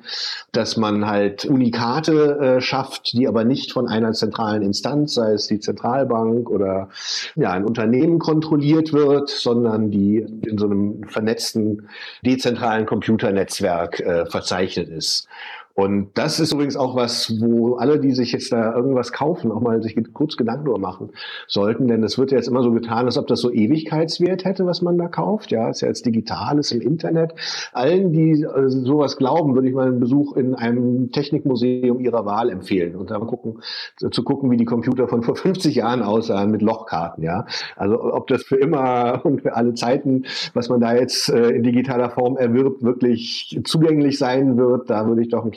dass 0.51 0.77
man 0.77 1.07
halt 1.07 1.45
Unikate 1.45 2.39
äh, 2.39 2.61
schafft, 2.61 3.13
die 3.13 3.27
aber 3.27 3.43
nicht 3.43 3.71
von 3.71 3.87
einer 3.87 4.13
zentralen 4.13 4.61
Instanz, 4.61 5.13
sei 5.13 5.33
es 5.33 5.47
die 5.47 5.59
Zentralbank 5.59 6.49
oder 6.49 6.89
ja, 7.35 7.51
ein 7.51 7.65
Unternehmen 7.65 8.19
kontrolliert 8.19 8.93
wird, 8.93 9.29
sondern 9.29 9.91
die 9.91 10.17
in 10.17 10.57
so 10.57 10.65
einem 10.65 11.03
vernetzten, 11.07 11.89
dezentralen 12.25 12.85
Computernetzwerk 12.85 13.99
äh, 13.99 14.25
verzeichnet 14.25 14.89
ist. 14.89 15.27
Und 15.75 16.11
das 16.13 16.39
ist 16.39 16.53
übrigens 16.53 16.75
auch 16.75 16.95
was, 16.95 17.41
wo 17.41 17.75
alle, 17.75 17.99
die 17.99 18.11
sich 18.11 18.31
jetzt 18.31 18.51
da 18.51 18.75
irgendwas 18.75 19.11
kaufen, 19.11 19.51
auch 19.51 19.61
mal 19.61 19.81
sich 19.81 19.97
kurz 20.13 20.37
Gedanken 20.37 20.65
darüber 20.65 20.79
machen 20.79 21.09
sollten. 21.47 21.87
Denn 21.87 22.03
es 22.03 22.19
wird 22.19 22.31
ja 22.31 22.37
jetzt 22.37 22.47
immer 22.47 22.61
so 22.61 22.71
getan, 22.71 23.05
als 23.05 23.17
ob 23.17 23.25
das 23.25 23.41
so 23.41 23.51
Ewigkeitswert 23.51 24.45
hätte, 24.45 24.67
was 24.67 24.83
man 24.83 24.99
da 24.99 25.07
kauft. 25.07 25.51
Ja, 25.51 25.69
ist 25.69 25.81
ja 25.81 25.87
jetzt 25.87 26.05
digitales 26.05 26.71
im 26.71 26.81
Internet. 26.81 27.33
Allen, 27.73 28.11
die 28.11 28.43
äh, 28.43 28.69
sowas 28.69 29.17
glauben, 29.17 29.55
würde 29.55 29.67
ich 29.67 29.73
mal 29.73 29.87
einen 29.87 29.99
Besuch 29.99 30.35
in 30.37 30.53
einem 30.53 31.11
Technikmuseum 31.11 31.99
ihrer 31.99 32.25
Wahl 32.25 32.51
empfehlen 32.51 32.95
und 32.95 33.09
dann 33.09 33.25
gucken, 33.25 33.61
zu 33.97 34.23
gucken, 34.23 34.51
wie 34.51 34.57
die 34.57 34.65
Computer 34.65 35.07
von 35.07 35.23
vor 35.23 35.35
50 35.43 35.73
Jahren 35.73 36.03
aussahen 36.03 36.51
mit 36.51 36.61
Lochkarten. 36.61 37.23
Ja, 37.23 37.47
also 37.75 37.99
ob 38.13 38.27
das 38.27 38.43
für 38.43 38.57
immer 38.57 39.21
und 39.25 39.41
für 39.41 39.55
alle 39.55 39.73
Zeiten, 39.73 40.25
was 40.53 40.69
man 40.69 40.81
da 40.81 40.93
jetzt 40.93 41.29
äh, 41.29 41.49
in 41.49 41.63
digitaler 41.63 42.11
Form 42.11 42.37
erwirbt, 42.37 42.83
wirklich 42.83 43.59
zugänglich 43.63 44.19
sein 44.19 44.57
wird, 44.57 44.91
da 44.91 45.07
würde 45.07 45.23
ich 45.23 45.29
doch 45.29 45.43
ein 45.43 45.51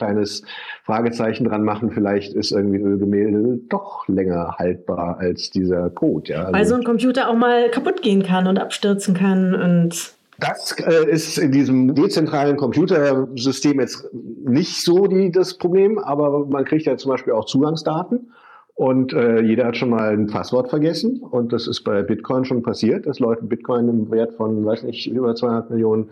Fragezeichen 0.85 1.45
dran 1.45 1.63
machen. 1.63 1.91
Vielleicht 1.91 2.35
ist 2.35 2.53
irgendwie 2.53 2.79
ein 2.79 2.87
Ölgemälde 2.87 3.59
doch 3.69 4.07
länger 4.09 4.57
haltbar 4.59 5.19
als 5.19 5.51
dieser 5.51 5.91
Code. 5.91 6.33
Ja? 6.33 6.45
Also 6.45 6.53
Weil 6.53 6.67
so 6.67 6.75
ein 6.75 6.85
Computer 6.85 7.29
auch 7.29 7.37
mal 7.37 7.71
kaputt 7.71 8.03
gehen 8.03 8.23
kann 8.23 8.47
und 8.47 8.59
abstürzen 8.59 9.15
kann 9.15 9.55
und 9.55 10.17
das 10.39 10.73
äh, 10.81 11.09
ist 11.11 11.39
in 11.39 11.51
diesem 11.51 11.95
dezentralen 11.95 12.59
Computersystem 12.59 13.81
jetzt 13.81 14.07
nicht 14.13 14.85
so 14.85 15.07
die, 15.07 15.31
das 15.31 15.57
Problem, 15.57 15.99
aber 15.99 16.45
man 16.45 16.67
kriegt 16.67 16.85
ja 16.85 16.97
zum 16.99 17.11
Beispiel 17.11 17.33
auch 17.33 17.47
Zugangsdaten 17.47 18.33
und 18.77 19.15
äh, 19.15 19.41
jeder 19.41 19.69
hat 19.69 19.79
schon 19.79 19.89
mal 19.89 20.13
ein 20.13 20.27
Passwort 20.27 20.69
vergessen. 20.69 21.23
Und 21.23 21.55
das 21.55 21.67
ist 21.67 21.83
bei 21.83 22.03
Bitcoin 22.03 22.45
schon 22.45 22.63
passiert, 22.63 23.07
dass 23.07 23.19
Leute 23.21 23.43
Bitcoin 23.43 23.89
im 23.89 24.11
Wert 24.11 24.35
von, 24.35 24.67
weiß 24.67 24.83
nicht, 24.83 25.07
über 25.07 25.35
200 25.35 25.71
Millionen 25.71 26.11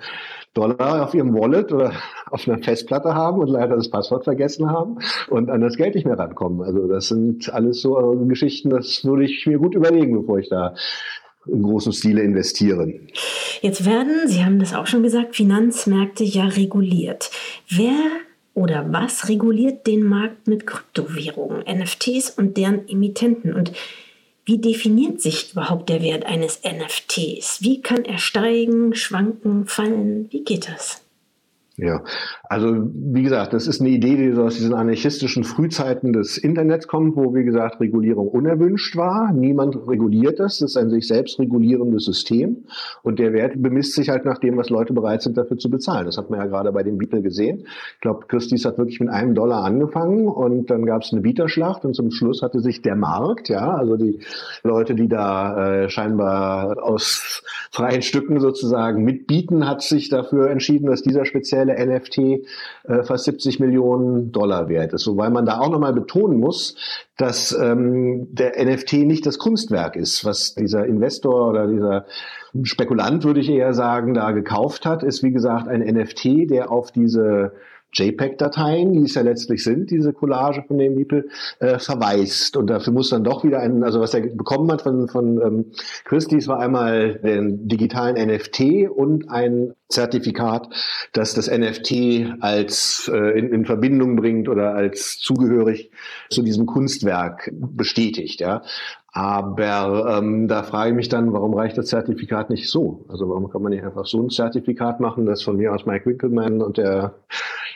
Dollar 0.54 1.04
auf 1.04 1.12
ihrem 1.12 1.34
Wallet 1.34 1.72
oder 1.72 1.92
auf 2.30 2.48
einer 2.48 2.62
Festplatte 2.62 3.14
haben 3.14 3.38
und 3.40 3.48
leider 3.48 3.76
das 3.76 3.90
Passwort 3.90 4.24
vergessen 4.24 4.70
haben 4.70 4.96
und 5.28 5.50
an 5.50 5.60
das 5.60 5.76
Geld 5.76 5.94
nicht 5.94 6.06
mehr 6.06 6.18
rankommen. 6.18 6.62
Also 6.62 6.88
das 6.88 7.08
sind 7.08 7.52
alles 7.52 7.82
so 7.82 7.94
Geschichten, 8.28 8.70
das 8.70 9.04
würde 9.04 9.24
ich 9.24 9.46
mir 9.46 9.58
gut 9.58 9.74
überlegen, 9.74 10.18
bevor 10.18 10.38
ich 10.38 10.48
da 10.48 10.74
in 11.46 11.62
großem 11.62 11.92
Stile 11.92 12.22
investiere. 12.22 12.90
Jetzt 13.60 13.84
werden, 13.84 14.26
Sie 14.26 14.42
haben 14.42 14.58
das 14.58 14.74
auch 14.74 14.86
schon 14.86 15.02
gesagt, 15.02 15.36
Finanzmärkte 15.36 16.24
ja 16.24 16.46
reguliert. 16.46 17.30
Wer 17.68 17.92
oder 18.54 18.92
was 18.92 19.28
reguliert 19.28 19.86
den 19.86 20.04
Markt 20.04 20.46
mit 20.46 20.66
Kryptowährungen, 20.66 21.64
NFTs 21.66 22.30
und 22.30 22.56
deren 22.56 22.88
Emittenten? 22.88 23.52
Und 23.52 23.72
wie 24.44 24.58
definiert 24.58 25.20
sich 25.20 25.52
überhaupt 25.52 25.88
der 25.88 26.02
Wert 26.02 26.24
eines 26.24 26.60
NFTs? 26.62 27.62
Wie 27.62 27.82
kann 27.82 28.04
er 28.04 28.18
steigen, 28.18 28.94
schwanken, 28.94 29.66
fallen? 29.66 30.28
Wie 30.30 30.44
geht 30.44 30.68
das? 30.68 31.03
Ja, 31.76 32.04
also 32.44 32.86
wie 32.94 33.24
gesagt, 33.24 33.52
das 33.52 33.66
ist 33.66 33.80
eine 33.80 33.90
Idee, 33.90 34.14
die 34.14 34.38
aus 34.38 34.54
diesen 34.54 34.74
anarchistischen 34.74 35.42
Frühzeiten 35.42 36.12
des 36.12 36.38
Internets 36.38 36.86
kommt, 36.86 37.16
wo, 37.16 37.34
wie 37.34 37.42
gesagt, 37.42 37.80
Regulierung 37.80 38.28
unerwünscht 38.28 38.94
war. 38.96 39.32
Niemand 39.32 39.76
reguliert 39.88 40.38
das. 40.38 40.58
Das 40.58 40.70
ist 40.70 40.76
ein 40.76 40.88
sich 40.88 41.08
selbst 41.08 41.40
regulierendes 41.40 42.04
System. 42.04 42.58
Und 43.02 43.18
der 43.18 43.32
Wert 43.32 43.60
bemisst 43.60 43.94
sich 43.94 44.08
halt 44.08 44.24
nach 44.24 44.38
dem, 44.38 44.56
was 44.56 44.70
Leute 44.70 44.92
bereit 44.92 45.22
sind, 45.22 45.36
dafür 45.36 45.58
zu 45.58 45.68
bezahlen. 45.68 46.06
Das 46.06 46.16
hat 46.16 46.30
man 46.30 46.38
ja 46.38 46.46
gerade 46.46 46.70
bei 46.70 46.84
dem 46.84 46.96
Beetle 46.96 47.22
gesehen. 47.22 47.66
Ich 47.94 48.00
glaube, 48.00 48.26
Christie's 48.28 48.64
hat 48.64 48.78
wirklich 48.78 49.00
mit 49.00 49.08
einem 49.08 49.34
Dollar 49.34 49.64
angefangen 49.64 50.28
und 50.28 50.70
dann 50.70 50.86
gab 50.86 51.02
es 51.02 51.10
eine 51.10 51.22
Bieterschlacht 51.22 51.84
und 51.84 51.94
zum 51.94 52.12
Schluss 52.12 52.40
hatte 52.40 52.60
sich 52.60 52.82
der 52.82 52.94
Markt, 52.94 53.48
ja, 53.48 53.74
also 53.74 53.96
die 53.96 54.20
Leute, 54.62 54.94
die 54.94 55.08
da 55.08 55.82
äh, 55.82 55.88
scheinbar 55.88 56.84
aus 56.84 57.42
freien 57.72 58.02
Stücken 58.02 58.38
sozusagen 58.38 59.02
mitbieten, 59.02 59.66
hat 59.66 59.82
sich 59.82 60.08
dafür 60.08 60.50
entschieden, 60.50 60.86
dass 60.86 61.02
dieser 61.02 61.24
spezielle 61.24 61.63
aktuelle 61.64 61.96
NFT 61.96 62.18
äh, 62.18 63.02
fast 63.02 63.24
70 63.24 63.60
Millionen 63.60 64.32
Dollar 64.32 64.68
wert 64.68 64.92
ist. 64.92 65.02
So, 65.02 65.16
weil 65.16 65.30
man 65.30 65.46
da 65.46 65.58
auch 65.58 65.70
nochmal 65.70 65.92
betonen 65.92 66.38
muss, 66.38 66.76
dass 67.16 67.56
ähm, 67.58 68.28
der 68.34 68.62
NFT 68.64 68.94
nicht 69.04 69.26
das 69.26 69.38
Kunstwerk 69.38 69.96
ist, 69.96 70.24
was 70.24 70.54
dieser 70.54 70.86
Investor 70.86 71.48
oder 71.48 71.66
dieser 71.66 72.06
Spekulant, 72.62 73.24
würde 73.24 73.40
ich 73.40 73.48
eher 73.48 73.74
sagen, 73.74 74.14
da 74.14 74.30
gekauft 74.30 74.86
hat, 74.86 75.02
ist 75.02 75.22
wie 75.22 75.32
gesagt 75.32 75.68
ein 75.68 75.80
NFT, 75.80 76.50
der 76.50 76.70
auf 76.70 76.92
diese 76.92 77.52
JPEG-Dateien, 77.94 78.92
die 78.92 79.04
es 79.04 79.14
ja 79.14 79.22
letztlich 79.22 79.64
sind, 79.64 79.90
diese 79.90 80.12
Collage 80.12 80.64
von 80.66 80.78
dem 80.78 80.94
Miepel, 80.94 81.28
äh, 81.60 81.78
verweist. 81.78 82.56
Und 82.56 82.68
dafür 82.68 82.92
muss 82.92 83.10
dann 83.10 83.24
doch 83.24 83.44
wieder 83.44 83.60
ein, 83.60 83.82
also 83.82 84.00
was 84.00 84.14
er 84.14 84.20
bekommen 84.20 84.70
hat 84.70 84.82
von, 84.82 85.08
von 85.08 85.40
ähm, 85.40 85.64
Christie's 86.04 86.48
war 86.48 86.58
einmal 86.58 87.20
den 87.22 87.68
digitalen 87.68 88.16
NFT 88.16 88.90
und 88.90 89.30
ein 89.30 89.72
Zertifikat, 89.88 90.68
das 91.12 91.34
das 91.34 91.48
NFT 91.50 92.34
als 92.40 93.10
äh, 93.12 93.38
in, 93.38 93.52
in 93.52 93.64
Verbindung 93.64 94.16
bringt 94.16 94.48
oder 94.48 94.74
als 94.74 95.18
zugehörig 95.18 95.90
zu 96.30 96.42
diesem 96.42 96.66
Kunstwerk 96.66 97.50
bestätigt. 97.52 98.40
Ja. 98.40 98.62
Aber 99.16 100.18
ähm, 100.18 100.48
da 100.48 100.64
frage 100.64 100.90
ich 100.90 100.96
mich 100.96 101.08
dann, 101.08 101.32
warum 101.32 101.54
reicht 101.54 101.78
das 101.78 101.86
Zertifikat 101.86 102.50
nicht 102.50 102.68
so? 102.68 103.04
Also 103.08 103.28
warum 103.28 103.48
kann 103.48 103.62
man 103.62 103.70
nicht 103.70 103.84
einfach 103.84 104.06
so 104.06 104.20
ein 104.20 104.28
Zertifikat 104.28 104.98
machen, 104.98 105.24
das 105.24 105.42
von 105.44 105.56
mir 105.56 105.72
aus 105.72 105.86
Mike 105.86 106.06
Winkelmann 106.06 106.60
und 106.60 106.78
der 106.78 107.14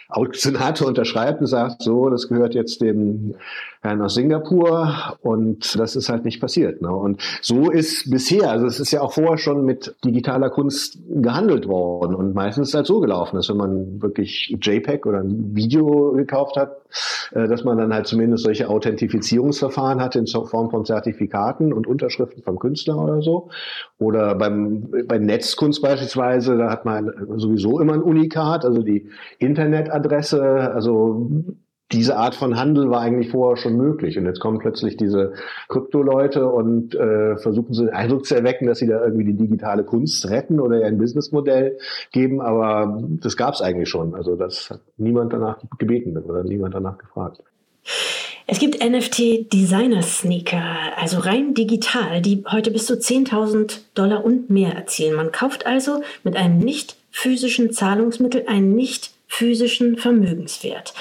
Senator 0.32 0.88
unterschreibt 0.88 1.40
und 1.40 1.46
sagt, 1.46 1.82
so, 1.82 2.08
das 2.08 2.28
gehört 2.28 2.54
jetzt 2.54 2.80
dem 2.80 3.34
Herrn 3.80 4.02
aus 4.02 4.14
Singapur 4.14 5.16
und 5.22 5.78
das 5.78 5.94
ist 5.94 6.08
halt 6.08 6.24
nicht 6.24 6.40
passiert. 6.40 6.82
Ne? 6.82 6.90
Und 6.90 7.22
so 7.42 7.70
ist 7.70 8.10
bisher, 8.10 8.50
also 8.50 8.66
es 8.66 8.80
ist 8.80 8.90
ja 8.90 9.02
auch 9.02 9.12
vorher 9.12 9.38
schon 9.38 9.64
mit 9.64 9.94
digitaler 10.04 10.50
Kunst 10.50 10.98
gehandelt 11.08 11.68
worden 11.68 12.14
und 12.14 12.34
meistens 12.34 12.68
ist 12.68 12.74
es 12.74 12.76
halt 12.76 12.86
so 12.86 13.00
gelaufen, 13.00 13.36
dass 13.36 13.48
wenn 13.48 13.56
man 13.56 14.02
wirklich 14.02 14.56
JPEG 14.60 15.06
oder 15.06 15.20
ein 15.20 15.54
Video 15.54 16.12
gekauft 16.12 16.56
hat, 16.56 16.78
äh, 17.32 17.46
dass 17.46 17.64
man 17.64 17.78
dann 17.78 17.92
halt 17.92 18.06
zumindest 18.06 18.44
solche 18.44 18.68
Authentifizierungsverfahren 18.68 20.00
hatte 20.00 20.18
in 20.18 20.26
Form 20.26 20.70
von 20.70 20.84
Zertifikaten 20.84 21.72
und 21.72 21.86
Unterschriften 21.86 22.42
vom 22.42 22.58
Künstler 22.58 22.96
oder 22.96 23.22
so. 23.22 23.50
Oder 23.98 24.34
beim, 24.34 24.88
bei 25.06 25.18
Netzkunst 25.18 25.82
beispielsweise, 25.82 26.56
da 26.56 26.70
hat 26.70 26.84
man 26.84 27.12
sowieso 27.36 27.80
immer 27.80 27.94
ein 27.94 28.02
Unikat, 28.02 28.64
also 28.64 28.82
die 28.82 29.08
Internetadresse, 29.98 30.72
also 30.74 31.30
diese 31.90 32.16
Art 32.16 32.34
von 32.34 32.56
Handel 32.58 32.90
war 32.90 33.00
eigentlich 33.00 33.30
vorher 33.30 33.56
schon 33.56 33.76
möglich. 33.76 34.18
Und 34.18 34.26
jetzt 34.26 34.40
kommen 34.40 34.58
plötzlich 34.58 34.98
diese 34.98 35.32
Krypto-Leute 35.68 36.46
und 36.46 36.94
äh, 36.94 37.38
versuchen 37.38 37.72
so 37.72 37.86
den 37.86 37.94
Eindruck 37.94 38.26
zu 38.26 38.34
erwecken, 38.34 38.66
dass 38.66 38.78
sie 38.78 38.86
da 38.86 39.02
irgendwie 39.02 39.24
die 39.24 39.36
digitale 39.36 39.84
Kunst 39.84 40.28
retten 40.28 40.60
oder 40.60 40.84
ein 40.84 40.98
Businessmodell 40.98 41.78
geben. 42.12 42.42
Aber 42.42 43.02
das 43.22 43.38
gab 43.38 43.54
es 43.54 43.62
eigentlich 43.62 43.88
schon. 43.88 44.14
Also 44.14 44.36
das 44.36 44.68
hat 44.68 44.80
niemand 44.98 45.32
danach 45.32 45.62
gebeten 45.78 46.18
oder 46.18 46.44
niemand 46.44 46.74
danach 46.74 46.98
gefragt. 46.98 47.42
Es 48.50 48.58
gibt 48.58 48.82
NFT-Designer-Sneaker, 48.82 50.62
also 50.96 51.20
rein 51.20 51.54
digital, 51.54 52.20
die 52.22 52.44
heute 52.50 52.70
bis 52.70 52.86
zu 52.86 52.94
10.000 52.94 53.80
Dollar 53.94 54.24
und 54.24 54.50
mehr 54.50 54.74
erzielen. 54.74 55.16
Man 55.16 55.32
kauft 55.32 55.66
also 55.66 56.02
mit 56.22 56.36
einem 56.36 56.58
nicht 56.58 56.96
physischen 57.10 57.72
Zahlungsmittel 57.72 58.44
einen 58.46 58.74
nicht 58.74 59.17
physischen 59.28 59.96
Vermögenswert. 59.96 60.94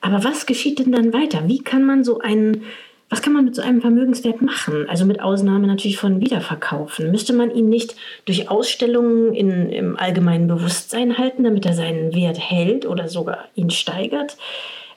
Aber 0.00 0.24
was 0.24 0.46
geschieht 0.46 0.80
denn 0.80 0.90
dann 0.90 1.12
weiter? 1.12 1.46
Wie 1.46 1.62
kann 1.62 1.84
man 1.84 2.02
so 2.02 2.18
einen, 2.18 2.64
was 3.10 3.22
kann 3.22 3.34
man 3.34 3.44
mit 3.44 3.54
so 3.54 3.62
einem 3.62 3.82
Vermögenswert 3.82 4.42
machen? 4.42 4.88
Also 4.88 5.04
mit 5.04 5.20
Ausnahme 5.20 5.66
natürlich 5.66 5.98
von 5.98 6.20
Wiederverkaufen. 6.20 7.10
Müsste 7.12 7.34
man 7.34 7.54
ihn 7.54 7.68
nicht 7.68 7.94
durch 8.24 8.48
Ausstellungen 8.50 9.34
in, 9.34 9.70
im 9.70 9.96
allgemeinen 9.96 10.48
Bewusstsein 10.48 11.18
halten, 11.18 11.44
damit 11.44 11.66
er 11.66 11.74
seinen 11.74 12.14
Wert 12.14 12.38
hält 12.38 12.86
oder 12.86 13.08
sogar 13.08 13.44
ihn 13.54 13.70
steigert? 13.70 14.36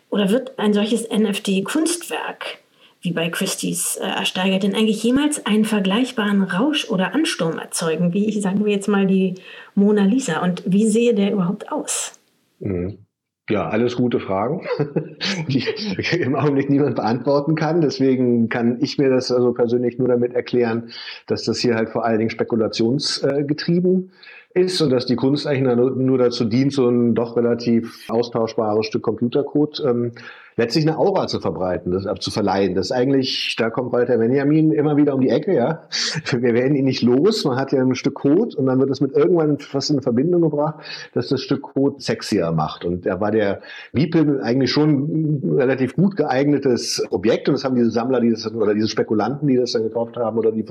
Oder 0.10 0.32
wird 0.32 0.58
ein 0.58 0.74
solches 0.74 1.10
NFT-Kunstwerk 1.10 2.60
wie 3.02 3.12
bei 3.12 3.30
Christie's 3.30 3.98
äh, 3.98 4.08
ersteigert, 4.08 4.64
denn 4.64 4.74
eigentlich 4.74 5.04
jemals 5.04 5.46
einen 5.46 5.66
vergleichbaren 5.66 6.42
Rausch 6.42 6.90
oder 6.90 7.14
Ansturm 7.14 7.60
erzeugen, 7.60 8.14
wie 8.14 8.28
ich 8.28 8.42
sagen 8.42 8.66
wir 8.66 8.72
jetzt 8.72 8.88
mal 8.88 9.06
die 9.06 9.36
Mona 9.76 10.04
Lisa? 10.04 10.42
Und 10.42 10.64
wie 10.66 10.88
sehe 10.88 11.14
der 11.14 11.32
überhaupt 11.32 11.72
aus? 11.72 12.17
Mhm. 12.60 13.08
Ja, 13.50 13.70
alles 13.70 13.96
gute 13.96 14.20
Fragen, 14.20 14.68
die 15.48 15.64
im 16.20 16.36
Augenblick 16.36 16.70
niemand 16.70 16.96
beantworten 16.96 17.56
kann. 17.56 17.80
Deswegen 17.80 18.50
kann 18.50 18.80
ich 18.82 18.98
mir 18.98 19.10
das 19.10 19.32
also 19.32 19.54
persönlich 19.54 19.98
nur 19.98 20.10
damit 20.10 20.34
erklären, 20.34 20.90
dass 21.28 21.44
das 21.44 21.60
hier 21.60 21.76
halt 21.76 21.90
vor 21.90 22.04
allen 22.04 22.18
Dingen 22.18 22.30
spekulationsgetrieben 22.30 24.12
ist 24.54 24.82
und 24.82 24.90
dass 24.90 25.06
die 25.06 25.16
Kunst 25.16 25.48
eigentlich 25.48 25.78
nur 25.78 26.18
dazu 26.18 26.44
dient, 26.44 26.74
so 26.74 26.90
ein 26.90 27.16
doch 27.16 27.38
relativ 27.38 28.10
austauschbares 28.10 28.86
Stück 28.88 29.04
Computercode 29.04 29.82
ähm, 29.86 30.12
letztlich 30.58 30.88
eine 30.88 30.98
Aura 30.98 31.28
zu 31.28 31.40
verbreiten, 31.40 31.92
das 31.92 32.06
zu 32.20 32.32
verleihen. 32.32 32.74
Das 32.74 32.88
ist 32.88 32.92
eigentlich, 32.92 33.56
da 33.58 33.70
kommt 33.70 33.94
Walter 33.94 34.18
Benjamin 34.18 34.72
immer 34.72 34.98
wieder 34.98 35.14
um 35.14 35.22
die 35.22 35.30
Ecke, 35.30 35.56
ja. 35.56 35.84
Wir 36.32 36.54
werden 36.54 36.76
ihn 36.76 36.86
nicht 36.86 37.04
los. 37.04 37.46
Man 37.46 37.58
hat 37.58 37.72
ja 37.72 37.82
ein 37.82 37.96
Stück 37.96 38.16
Code 38.16 38.58
und 38.58 38.66
dann 38.66 38.80
wird 38.80 38.90
es 38.90 39.00
mit 39.00 39.16
irgendwann 39.16 39.60
fast 39.60 39.92
in 39.92 40.02
Verbindung 40.02 40.42
gebracht, 40.42 40.84
dass 41.14 41.28
das 41.30 41.42
Stück 41.42 41.62
Code 41.62 41.98
sexier 42.00 42.52
macht. 42.52 42.84
Und 42.86 43.06
da 43.06 43.22
war 43.22 43.32
der 43.32 43.62
Beeple 43.94 44.42
eigentlich 44.42 44.72
schon 44.72 44.90
ein 44.90 45.58
relativ 45.58 45.96
gut 45.96 46.16
geeignetes 46.16 47.04
Objekt 47.12 47.48
und 47.48 47.54
das 47.54 47.64
haben 47.64 47.76
diese 47.76 47.92
Sammler, 47.92 48.20
die 48.20 48.32
das, 48.32 48.52
oder 48.52 48.74
diese 48.74 48.88
Spekulanten, 48.88 49.48
die 49.48 49.58
das 49.58 49.74
dann 49.74 49.84
gekauft 49.84 50.18
haben 50.18 50.40
oder 50.40 50.52
die 50.52 50.66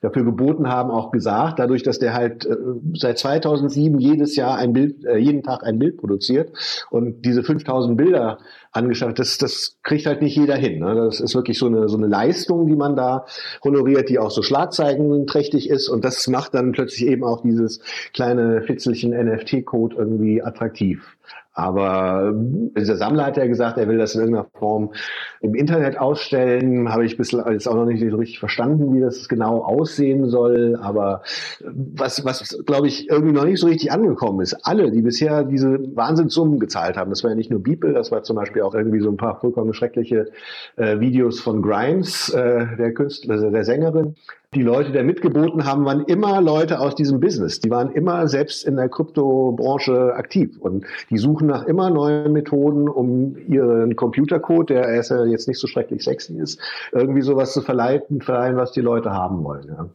dafür 0.00 0.24
geboten 0.24 0.68
haben, 0.68 0.90
auch 0.90 1.10
gesagt. 1.10 1.58
Dadurch, 1.58 1.82
dass 1.82 1.98
der 1.98 2.14
halt 2.14 2.46
äh, 2.46 2.56
seit 2.94 3.18
2007 3.18 3.98
jedes 3.98 4.34
Jahr 4.36 4.56
ein 4.56 4.72
Bild, 4.72 5.04
äh, 5.04 5.18
jeden 5.18 5.42
Tag 5.42 5.62
ein 5.62 5.78
Bild 5.78 5.98
produziert 5.98 6.52
und 6.90 7.26
diese 7.26 7.42
5000 7.42 7.98
Bilder 7.98 8.38
angeschaut. 8.72 9.09
Das, 9.14 9.38
das 9.38 9.78
kriegt 9.82 10.06
halt 10.06 10.22
nicht 10.22 10.36
jeder 10.36 10.56
hin. 10.56 10.80
Ne? 10.80 10.94
Das 10.94 11.20
ist 11.20 11.34
wirklich 11.34 11.58
so 11.58 11.66
eine, 11.66 11.88
so 11.88 11.96
eine 11.96 12.06
Leistung, 12.06 12.66
die 12.66 12.76
man 12.76 12.96
da 12.96 13.26
honoriert, 13.64 14.08
die 14.08 14.18
auch 14.18 14.30
so 14.30 14.42
schlagzeigenträchtig 14.42 15.68
ist. 15.68 15.88
Und 15.88 16.04
das 16.04 16.26
macht 16.28 16.54
dann 16.54 16.72
plötzlich 16.72 17.06
eben 17.08 17.24
auch 17.24 17.42
dieses 17.42 17.80
kleine 18.14 18.62
Fitzelchen 18.62 19.10
NFT-Code 19.10 19.96
irgendwie 19.96 20.42
attraktiv. 20.42 21.16
Aber 21.52 22.32
dieser 22.34 22.96
Sammler 22.96 23.26
hat 23.26 23.36
ja 23.36 23.46
gesagt, 23.46 23.76
er 23.76 23.88
will 23.88 23.98
das 23.98 24.14
in 24.14 24.20
irgendeiner 24.20 24.48
Form 24.58 24.92
im 25.40 25.54
Internet 25.54 25.98
ausstellen. 25.98 26.90
Habe 26.90 27.04
ich 27.04 27.16
bislang 27.16 27.50
jetzt 27.52 27.68
auch 27.68 27.74
noch 27.74 27.86
nicht 27.86 28.00
so 28.08 28.16
richtig 28.16 28.38
verstanden, 28.38 28.94
wie 28.94 29.00
das 29.00 29.28
genau 29.28 29.62
aussehen 29.62 30.28
soll. 30.28 30.78
Aber 30.80 31.22
was, 31.64 32.24
was 32.24 32.62
glaube 32.66 32.86
ich, 32.86 33.10
irgendwie 33.10 33.32
noch 33.32 33.44
nicht 33.44 33.60
so 33.60 33.66
richtig 33.66 33.90
angekommen 33.90 34.40
ist. 34.40 34.54
Alle, 34.62 34.90
die 34.90 35.02
bisher 35.02 35.42
diese 35.42 35.78
Wahnsinnssummen 35.96 36.60
gezahlt 36.60 36.96
haben, 36.96 37.10
das 37.10 37.24
war 37.24 37.30
ja 37.30 37.36
nicht 37.36 37.50
nur 37.50 37.62
Beeple, 37.62 37.92
das 37.92 38.12
war 38.12 38.22
zum 38.22 38.36
Beispiel 38.36 38.62
auch 38.62 38.74
irgendwie 38.74 39.00
so 39.00 39.10
ein 39.10 39.16
paar 39.16 39.40
vollkommen 39.40 39.74
schreckliche 39.74 40.30
äh, 40.76 41.00
Videos 41.00 41.40
von 41.40 41.62
Grimes, 41.62 42.30
äh, 42.30 42.76
der 42.78 42.94
Künstler, 42.94 43.50
der 43.50 43.64
Sängerin, 43.64 44.14
die 44.52 44.62
Leute, 44.62 44.90
die 44.90 45.00
mitgeboten 45.04 45.64
haben, 45.64 45.84
waren 45.84 46.04
immer 46.06 46.40
Leute 46.40 46.80
aus 46.80 46.96
diesem 46.96 47.20
Business. 47.20 47.60
Die 47.60 47.70
waren 47.70 47.92
immer 47.92 48.26
selbst 48.26 48.64
in 48.64 48.74
der 48.74 48.88
Kryptobranche 48.88 50.12
aktiv 50.14 50.58
und 50.58 50.84
die 51.08 51.18
suchen 51.18 51.46
nach 51.46 51.66
immer 51.66 51.88
neuen 51.88 52.32
Methoden, 52.32 52.88
um 52.88 53.36
ihren 53.48 53.94
Computercode, 53.94 54.70
der 54.70 54.88
erst 54.88 55.12
ja 55.12 55.24
jetzt 55.24 55.46
nicht 55.46 55.60
so 55.60 55.68
schrecklich 55.68 56.02
sexy 56.02 56.36
ist, 56.36 56.60
irgendwie 56.90 57.22
sowas 57.22 57.52
zu 57.52 57.60
verleiten, 57.60 58.22
verleihen, 58.22 58.56
was 58.56 58.72
die 58.72 58.80
Leute 58.80 59.12
haben 59.12 59.44
wollen. 59.44 59.68
Ja. 59.68 59.86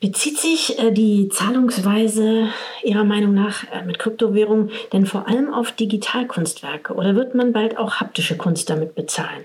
Bezieht 0.00 0.38
sich 0.38 0.78
äh, 0.78 0.90
die 0.90 1.28
Zahlungsweise 1.28 2.46
Ihrer 2.82 3.04
Meinung 3.04 3.34
nach 3.34 3.64
äh, 3.70 3.84
mit 3.84 3.98
Kryptowährungen 3.98 4.70
denn 4.94 5.04
vor 5.04 5.28
allem 5.28 5.52
auf 5.52 5.72
Digitalkunstwerke 5.72 6.94
oder 6.94 7.14
wird 7.14 7.34
man 7.34 7.52
bald 7.52 7.76
auch 7.76 7.96
haptische 7.96 8.38
Kunst 8.38 8.70
damit 8.70 8.94
bezahlen? 8.94 9.44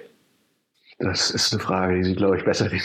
Das 0.97 1.29
ist 1.29 1.51
eine 1.51 1.61
Frage, 1.61 1.95
die 1.97 2.03
Sie, 2.05 2.15
glaube 2.15 2.37
ich, 2.37 2.45
besser 2.45 2.69
die 2.69 2.81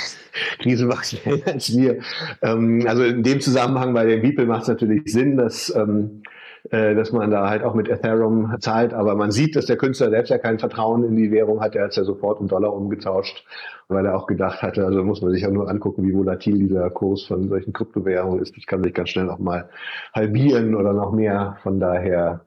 Krise 0.60 0.86
machen 0.86 1.18
als 1.46 1.76
wir. 1.76 2.00
Ähm, 2.42 2.84
also 2.88 3.04
in 3.04 3.22
dem 3.22 3.40
Zusammenhang 3.40 3.94
bei 3.94 4.04
den 4.04 4.22
Beeple 4.22 4.46
macht 4.46 4.62
es 4.62 4.68
natürlich 4.68 5.02
Sinn, 5.12 5.36
dass, 5.36 5.72
ähm, 5.76 6.22
äh, 6.70 6.96
dass 6.96 7.12
man 7.12 7.30
da 7.30 7.48
halt 7.48 7.62
auch 7.62 7.74
mit 7.74 7.88
Ethereum 7.88 8.56
zahlt. 8.58 8.94
Aber 8.94 9.14
man 9.14 9.30
sieht, 9.30 9.54
dass 9.54 9.66
der 9.66 9.76
Künstler 9.76 10.10
selbst 10.10 10.30
ja 10.30 10.38
kein 10.38 10.58
Vertrauen 10.58 11.04
in 11.04 11.14
die 11.14 11.30
Währung 11.30 11.60
hat. 11.60 11.76
Er 11.76 11.84
hat 11.84 11.90
es 11.90 11.96
ja 11.96 12.04
sofort 12.04 12.40
um 12.40 12.48
Dollar 12.48 12.74
umgetauscht, 12.74 13.44
weil 13.86 14.04
er 14.06 14.16
auch 14.16 14.26
gedacht 14.26 14.60
hatte, 14.60 14.84
also 14.84 15.04
muss 15.04 15.22
man 15.22 15.30
sich 15.30 15.42
ja 15.42 15.50
nur 15.50 15.70
angucken, 15.70 16.02
wie 16.02 16.12
volatil 16.12 16.58
dieser 16.58 16.90
Kurs 16.90 17.22
von 17.22 17.48
solchen 17.48 17.72
Kryptowährungen 17.72 18.42
ist. 18.42 18.56
Das 18.56 18.66
kann 18.66 18.82
sich 18.82 18.92
ganz 18.92 19.10
schnell 19.10 19.30
auch 19.30 19.38
mal 19.38 19.68
halbieren 20.12 20.74
oder 20.74 20.92
noch 20.94 21.12
mehr. 21.12 21.58
Von 21.62 21.78
daher 21.78 22.40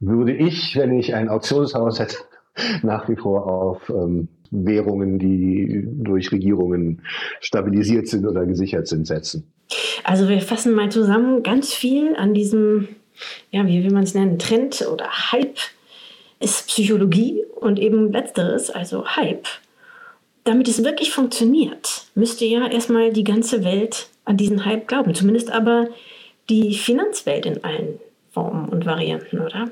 würde 0.00 0.32
ich, 0.32 0.76
wenn 0.76 0.92
ich 0.92 1.14
ein 1.14 1.28
Auktionshaus 1.28 2.00
hätte, 2.00 2.16
nach 2.82 3.08
wie 3.08 3.16
vor 3.16 3.46
auf 3.46 3.88
ähm, 3.90 4.26
Währungen, 4.54 5.18
die 5.18 5.84
durch 5.86 6.30
Regierungen 6.32 7.02
stabilisiert 7.40 8.08
sind 8.08 8.26
oder 8.26 8.46
gesichert 8.46 8.86
sind, 8.86 9.06
setzen. 9.06 9.44
Also 10.04 10.28
wir 10.28 10.40
fassen 10.40 10.74
mal 10.74 10.90
zusammen, 10.90 11.42
ganz 11.42 11.72
viel 11.72 12.14
an 12.16 12.34
diesem, 12.34 12.88
ja, 13.50 13.66
wie 13.66 13.82
will 13.82 13.92
man 13.92 14.04
es 14.04 14.14
nennen, 14.14 14.38
Trend 14.38 14.86
oder 14.90 15.32
Hype 15.32 15.58
ist 16.40 16.68
Psychologie 16.68 17.44
und 17.56 17.78
eben 17.78 18.12
letzteres, 18.12 18.70
also 18.70 19.06
Hype. 19.16 19.48
Damit 20.44 20.68
es 20.68 20.84
wirklich 20.84 21.10
funktioniert, 21.10 22.04
müsste 22.14 22.44
ja 22.44 22.68
erstmal 22.68 23.12
die 23.12 23.24
ganze 23.24 23.64
Welt 23.64 24.08
an 24.26 24.36
diesen 24.36 24.64
Hype 24.64 24.86
glauben, 24.86 25.14
zumindest 25.14 25.50
aber 25.50 25.88
die 26.50 26.74
Finanzwelt 26.74 27.46
in 27.46 27.64
allen 27.64 27.98
Formen 28.30 28.68
und 28.68 28.84
Varianten, 28.84 29.40
oder? 29.40 29.70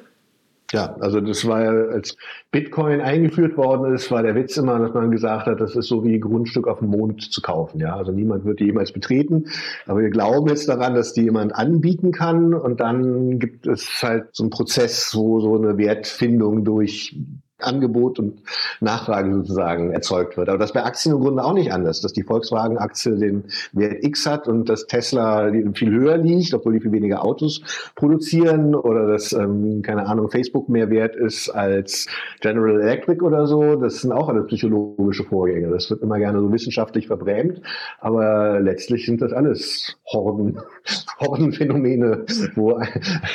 Ja, 0.73 0.97
also 1.01 1.21
das 1.21 1.47
war 1.47 1.63
ja, 1.63 1.71
als 1.71 2.17
Bitcoin 2.51 3.03
eingeführt 3.03 3.59
worden 3.59 3.95
ist, 3.95 4.11
war 4.11 4.23
der 4.23 4.35
Witz 4.35 4.57
immer, 4.57 4.79
dass 4.79 4.95
man 4.95 5.11
gesagt 5.11 5.47
hat, 5.47 5.61
das 5.61 5.77
ist 5.77 5.87
so 5.87 6.03
wie 6.03 6.19
Grundstück 6.19 6.67
auf 6.67 6.79
dem 6.79 6.89
Mond 6.89 7.31
zu 7.31 7.43
kaufen. 7.43 7.79
Ja, 7.79 7.95
also 7.95 8.11
niemand 8.11 8.47
wird 8.47 8.59
die 8.59 8.65
jemals 8.65 8.91
betreten, 8.91 9.49
aber 9.87 10.01
wir 10.01 10.09
glauben 10.09 10.49
jetzt 10.49 10.69
daran, 10.69 10.95
dass 10.95 11.13
die 11.13 11.25
jemand 11.25 11.55
anbieten 11.55 12.11
kann 12.11 12.55
und 12.55 12.81
dann 12.81 13.39
gibt 13.39 13.67
es 13.67 14.03
halt 14.03 14.29
so 14.33 14.45
einen 14.45 14.51
Prozess, 14.51 15.13
wo 15.15 15.41
so 15.41 15.57
eine 15.57 15.77
Wertfindung 15.77 16.65
durch 16.65 17.19
Angebot 17.65 18.19
und 18.19 18.43
Nachfrage 18.81 19.33
sozusagen 19.35 19.93
erzeugt 19.93 20.37
wird. 20.37 20.49
Aber 20.49 20.59
das 20.59 20.73
bei 20.73 20.85
Aktien 20.85 21.15
im 21.15 21.21
Grunde 21.21 21.45
auch 21.45 21.55
nicht 21.55 21.73
anders, 21.73 22.01
dass 22.01 22.13
die 22.13 22.23
Volkswagen-Aktie 22.23 23.17
den 23.17 23.45
Wert 23.73 24.03
X 24.05 24.27
hat 24.27 24.49
und 24.49 24.69
dass 24.69 24.87
Tesla 24.87 25.51
viel 25.75 25.91
höher 25.91 26.19
liegt, 26.19 26.55
obwohl 26.55 26.75
die 26.75 26.81
viel 26.81 26.93
weniger 26.93 27.25
Autos 27.25 27.63
produzieren 27.95 28.75
oder 28.75 29.07
dass, 29.07 29.33
ähm, 29.33 29.83
keine 29.83 30.07
Ahnung, 30.07 30.31
Facebook 30.31 30.69
mehr 30.69 30.91
wert 30.91 31.17
ist 31.17 31.51
als 31.51 32.07
General 32.41 32.81
Electric 32.81 33.23
oder 33.23 33.47
so. 33.47 33.77
Das 33.77 34.01
sind 34.01 34.13
auch 34.13 34.29
alles 34.29 34.47
psychologische 34.47 35.25
Vorgänge. 35.25 35.69
Das 35.71 35.91
wird 35.91 36.03
immer 36.03 36.19
gerne 36.19 36.41
so 36.41 36.53
wissenschaftlich 36.53 37.07
verbrämt, 37.07 37.61
aber 38.01 38.61
letztlich 38.61 39.07
sind 39.07 39.23
das 39.23 39.33
alles 39.33 39.97
Horden, 40.13 40.61
Hordenphänomene, 41.21 42.25
wo, 42.55 42.81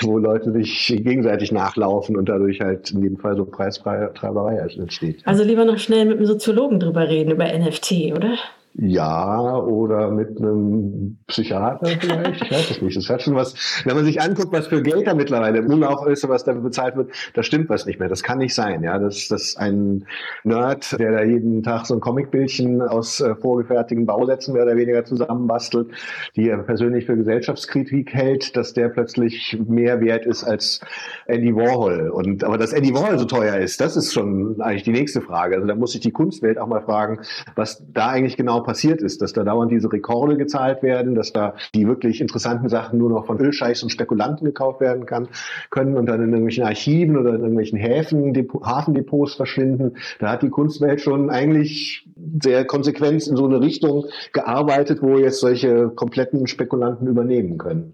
wo 0.01 0.17
Leute 0.17 0.51
sich 0.51 0.87
gegenseitig 1.03 1.51
nachlaufen 1.51 2.17
und 2.17 2.29
dadurch 2.29 2.61
halt 2.61 2.91
in 2.91 3.01
dem 3.01 3.17
Fall 3.17 3.35
so 3.35 3.45
preisfrei 3.45 4.09
Treiberei 4.17 4.58
entsteht. 4.58 5.21
Also 5.25 5.43
lieber 5.43 5.65
noch 5.65 5.77
schnell 5.77 6.06
mit 6.06 6.17
einem 6.17 6.25
Soziologen 6.25 6.80
drüber 6.80 7.08
reden, 7.08 7.32
über 7.32 7.45
NFT, 7.45 8.13
oder? 8.15 8.38
Ja, 8.80 9.58
oder 9.58 10.12
mit 10.12 10.38
einem 10.38 11.17
Psychiater 11.25 11.88
vielleicht. 11.99 12.43
Ich 12.43 12.51
weiß 12.51 12.69
es 12.69 12.82
nicht. 12.82 12.95
Das 12.95 13.10
hat 13.10 13.23
schon 13.23 13.34
was, 13.34 13.56
wenn 13.86 13.95
man 13.95 14.06
sich 14.06 14.21
anguckt, 14.21 14.51
was 14.51 14.67
für 14.67 14.84
Geld 14.84 15.08
da 15.08 15.15
mittlerweile 15.15 15.58
im 15.58 15.71
Umlauf 15.71 16.06
ist, 16.06 16.30
was 16.30 16.43
da 16.43 16.53
bezahlt 16.53 16.95
wird, 16.95 17.12
da 17.34 17.41
stimmt 17.41 17.69
was 17.69 17.88
nicht 17.88 17.99
mehr. 17.99 18.08
Das 18.08 18.21
kann 18.21 18.38
nicht 18.38 18.53
sein. 18.53 18.84
Ja, 18.84 18.99
das, 18.99 19.30
das 19.30 19.58
ein 19.58 20.06
Nerd, 20.43 20.99
der 20.99 21.12
da 21.12 21.23
jeden 21.23 21.63
Tag 21.63 21.88
so 21.88 21.95
ein 21.95 22.01
Comicbildchen 22.01 22.84
aus 22.84 23.19
äh, 23.19 23.36
vorgefertigten 23.36 24.06
Bausätzen 24.06 24.53
mehr 24.53 24.63
oder 24.63 24.75
weniger 24.75 25.03
zusammenbastelt, 25.03 25.89
die 26.36 26.47
er 26.47 26.60
persönlich 26.60 27.08
für 27.08 27.17
Gesellschaftskritik 27.17 28.13
hält, 28.13 28.56
dass 28.56 28.73
der 28.73 28.89
plötzlich 28.89 29.58
mehr 29.67 30.01
wert 30.01 30.27
ist 30.27 30.43
als 30.43 30.82
Andy 31.25 31.56
Warhol. 31.56 32.10
Und, 32.10 32.43
aber 32.43 32.60
dass 32.60 32.73
Andy 32.73 32.93
Warhol 32.93 33.17
so 33.17 33.25
teuer 33.25 33.58
ist, 33.58 33.82
das 33.82 33.97
ist 33.97 34.13
schon 34.13 34.62
eigentlich 34.62 34.84
die 34.84 34.91
nächste 34.91 35.21
Frage. 35.21 35.56
Also 35.56 35.67
da 35.67 35.73
muss 35.73 35.93
sich 35.93 36.01
die 36.01 36.12
Kunstwelt 36.12 36.60
auch 36.60 36.67
mal 36.67 36.82
fragen, 36.82 37.21
was 37.56 37.84
da 37.91 38.10
eigentlich 38.10 38.38
genau 38.38 38.66
passiert 38.67 39.01
ist, 39.01 39.21
dass 39.21 39.32
da 39.32 39.45
dauernd 39.45 39.71
diese 39.71 39.91
Rekorde 39.91 40.36
gezahlt 40.36 40.84
werden, 40.84 41.15
dass 41.15 41.32
da 41.32 41.56
die 41.73 41.88
wirklich 41.88 42.19
interessanten 42.19 42.67
Sachen 42.67 42.99
nur 42.99 43.10
noch 43.10 43.25
von 43.25 43.39
Ölscheichs 43.39 43.82
und 43.82 43.91
Spekulanten 43.91 44.43
gekauft 44.45 44.82
werden 44.82 45.06
kann, 45.06 45.30
können 45.69 45.95
und 45.95 46.06
dann 46.06 46.21
in 46.21 46.30
irgendwelchen 46.32 46.65
Archiven 46.65 47.17
oder 47.17 47.30
in 47.30 47.39
irgendwelchen 47.39 47.80
Häfen, 47.80 48.34
Hafendepots 48.62 49.36
verschwinden. 49.36 49.95
Da 50.19 50.32
hat 50.32 50.43
die 50.43 50.49
Kunstwelt 50.49 50.99
schon 50.99 51.30
eigentlich 51.30 52.06
sehr 52.43 52.65
konsequent 52.65 53.25
in 53.25 53.38
so 53.38 53.45
eine 53.45 53.62
Richtung 53.62 54.08
gearbeitet, 54.34 55.01
wo 55.01 55.17
jetzt 55.17 55.39
solche 55.39 55.88
kompletten 55.88 56.45
Spekulanten 56.45 57.08
übernehmen 57.08 57.58
können. 57.58 57.93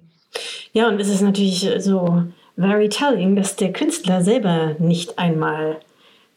Ja, 0.72 0.90
und 0.90 1.00
es 1.00 1.08
ist 1.08 1.22
natürlich 1.22 1.70
so 1.78 2.24
very 2.58 2.90
telling, 2.90 3.36
dass 3.36 3.56
der 3.56 3.72
Künstler 3.72 4.24
selber 4.24 4.76
nicht 4.80 5.20
einmal 5.20 5.78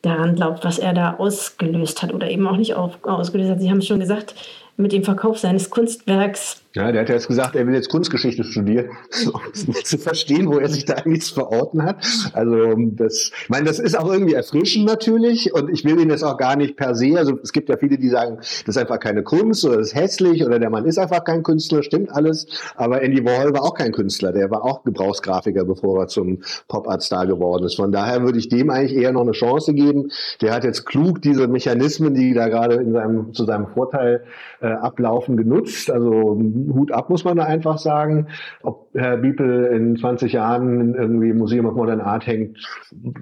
daran 0.07 0.35
glaubt, 0.37 0.65
was 0.65 0.79
er 0.79 0.95
da 0.95 1.17
ausgelöst 1.17 2.03
hat 2.03 2.15
oder 2.15 2.31
eben 2.31 2.47
auch 2.47 2.57
nicht 2.57 2.75
auf, 2.75 2.99
ausgelöst 3.03 3.51
hat. 3.51 3.61
Sie 3.61 3.71
haben 3.71 3.79
es 3.79 3.87
schon 3.87 4.01
gesagt, 4.01 4.35
mit 4.77 4.93
dem 4.93 5.05
Verkauf 5.05 5.39
seines 5.39 5.71
Kunstwerks 5.71 6.63
Ja, 6.77 6.93
der 6.93 7.01
hat 7.01 7.09
ja 7.09 7.15
jetzt 7.15 7.27
gesagt, 7.27 7.57
er 7.57 7.67
will 7.67 7.73
jetzt 7.73 7.89
Kunstgeschichte 7.89 8.45
studieren, 8.45 8.91
um 9.33 9.75
zu 9.83 9.97
verstehen, 9.97 10.47
wo 10.47 10.59
er 10.59 10.69
sich 10.69 10.85
da 10.85 10.93
eigentlich 10.93 11.23
zu 11.23 11.33
verorten 11.33 11.83
hat. 11.83 12.05
Also 12.35 12.75
das, 12.77 13.31
ich 13.43 13.49
meine, 13.49 13.65
das 13.65 13.79
ist 13.79 13.99
auch 13.99 14.13
irgendwie 14.13 14.35
erfrischend 14.35 14.85
natürlich 14.85 15.55
und 15.55 15.71
ich 15.71 15.87
will 15.87 15.99
ihn 15.99 16.11
jetzt 16.11 16.23
auch 16.23 16.37
gar 16.37 16.55
nicht 16.55 16.77
per 16.77 16.95
se. 16.95 17.17
Also 17.17 17.39
es 17.43 17.53
gibt 17.53 17.71
ja 17.71 17.79
viele, 17.79 17.97
die 17.97 18.11
sagen, 18.11 18.37
das 18.37 18.61
ist 18.67 18.77
einfach 18.77 19.01
keine 19.01 19.23
Kunst 19.23 19.65
oder 19.65 19.79
das 19.79 19.89
ist 19.89 19.95
hässlich 19.95 20.45
oder 20.45 20.59
der 20.59 20.69
Mann 20.69 20.85
ist 20.85 20.99
einfach 20.99 21.25
kein 21.25 21.43
Künstler, 21.43 21.83
stimmt 21.83 22.11
alles. 22.15 22.47
Aber 22.77 23.01
Andy 23.01 23.25
Warhol 23.25 23.55
war 23.55 23.63
auch 23.63 23.75
kein 23.75 23.93
Künstler, 23.93 24.33
der 24.33 24.51
war 24.51 24.63
auch 24.63 24.85
Gebrauchsgrafiker, 24.85 25.65
bevor 25.65 26.03
er 26.03 26.09
zum 26.09 26.43
Pop-Art-Star 26.69 27.27
geworden 27.27 27.65
ist. 27.65 27.77
Von 27.77 27.91
daher 27.91 28.23
würde 28.23 28.39
ich 28.39 28.51
dem 28.51 28.69
eigentlich 28.69 28.95
eher 28.95 29.13
noch 29.13 29.23
eine 29.23 29.33
Chance 29.33 29.73
geben. 29.73 30.11
Der 30.43 30.53
hat 30.53 30.65
jetzt 30.65 30.85
klug 30.85 31.23
diese 31.23 31.49
Mechanismen, 31.49 32.13
die 32.13 32.35
da 32.35 32.49
gerade 32.49 32.75
in 32.75 32.93
seinem, 32.93 33.33
zu 33.33 33.47
seinem 33.47 33.69
Vorteil 33.69 34.25
äh, 34.61 34.67
ablaufen, 34.67 35.39
genutzt. 35.39 35.91
Also 35.91 36.37
Hut 36.73 36.93
ab, 36.93 37.11
muss 37.11 37.25
man 37.25 37.37
da 37.37 37.45
einfach 37.45 37.79
sagen. 37.79 38.29
Ob 38.63 38.89
Herr 38.95 39.17
Biepel 39.17 39.67
in 39.67 39.97
20 39.97 40.33
Jahren 40.33 40.95
irgendwie 40.95 41.31
im 41.31 41.39
Museum 41.39 41.67
of 41.67 41.75
Modern 41.75 42.01
Art 42.01 42.27
hängt, 42.27 42.59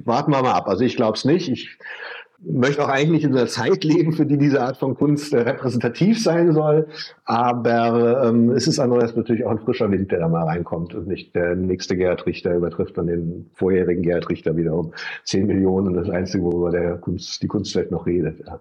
warten 0.04 0.32
wir 0.32 0.42
mal 0.42 0.52
ab. 0.52 0.68
Also 0.68 0.84
ich 0.84 0.96
glaube 0.96 1.16
es 1.16 1.24
nicht. 1.24 1.48
Ich 1.48 1.78
möchte 2.46 2.84
auch 2.84 2.88
eigentlich 2.88 3.24
in 3.24 3.32
einer 3.32 3.46
Zeit 3.46 3.84
leben, 3.84 4.12
für 4.12 4.26
die 4.26 4.38
diese 4.38 4.60
Art 4.60 4.76
von 4.76 4.94
Kunst 4.94 5.32
äh, 5.32 5.40
repräsentativ 5.40 6.22
sein 6.22 6.52
soll. 6.52 6.88
Aber 7.24 8.24
ähm, 8.26 8.50
es 8.50 8.66
ist 8.66 8.78
andererseits 8.78 9.16
natürlich 9.16 9.44
auch 9.44 9.50
ein 9.50 9.60
frischer 9.60 9.90
Wind, 9.90 10.12
der 10.12 10.20
da 10.20 10.28
mal 10.28 10.44
reinkommt 10.44 10.94
und 10.94 11.06
nicht 11.06 11.34
der 11.34 11.56
nächste 11.56 11.96
Gerhard 11.96 12.26
Richter 12.26 12.54
übertrifft 12.54 12.98
dann 12.98 13.06
den 13.06 13.50
vorherigen 13.54 14.02
Gerhard 14.02 14.28
Richter 14.28 14.56
wieder 14.56 14.74
um 14.74 14.92
10 15.24 15.46
Millionen 15.46 15.88
und 15.88 15.94
das 15.94 16.10
Einzige, 16.10 16.44
worüber 16.44 16.70
der 16.70 16.96
Kunst, 16.96 17.42
die 17.42 17.48
Kunstwelt 17.48 17.90
noch 17.90 18.06
redet. 18.06 18.40
Ja. 18.46 18.60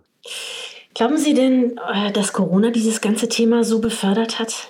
Glauben 0.94 1.18
Sie 1.18 1.34
denn, 1.34 1.78
äh, 1.94 2.12
dass 2.12 2.34
Corona 2.34 2.70
dieses 2.70 3.02
ganze 3.02 3.28
Thema 3.28 3.64
so 3.64 3.82
befördert 3.82 4.40
hat? 4.40 4.70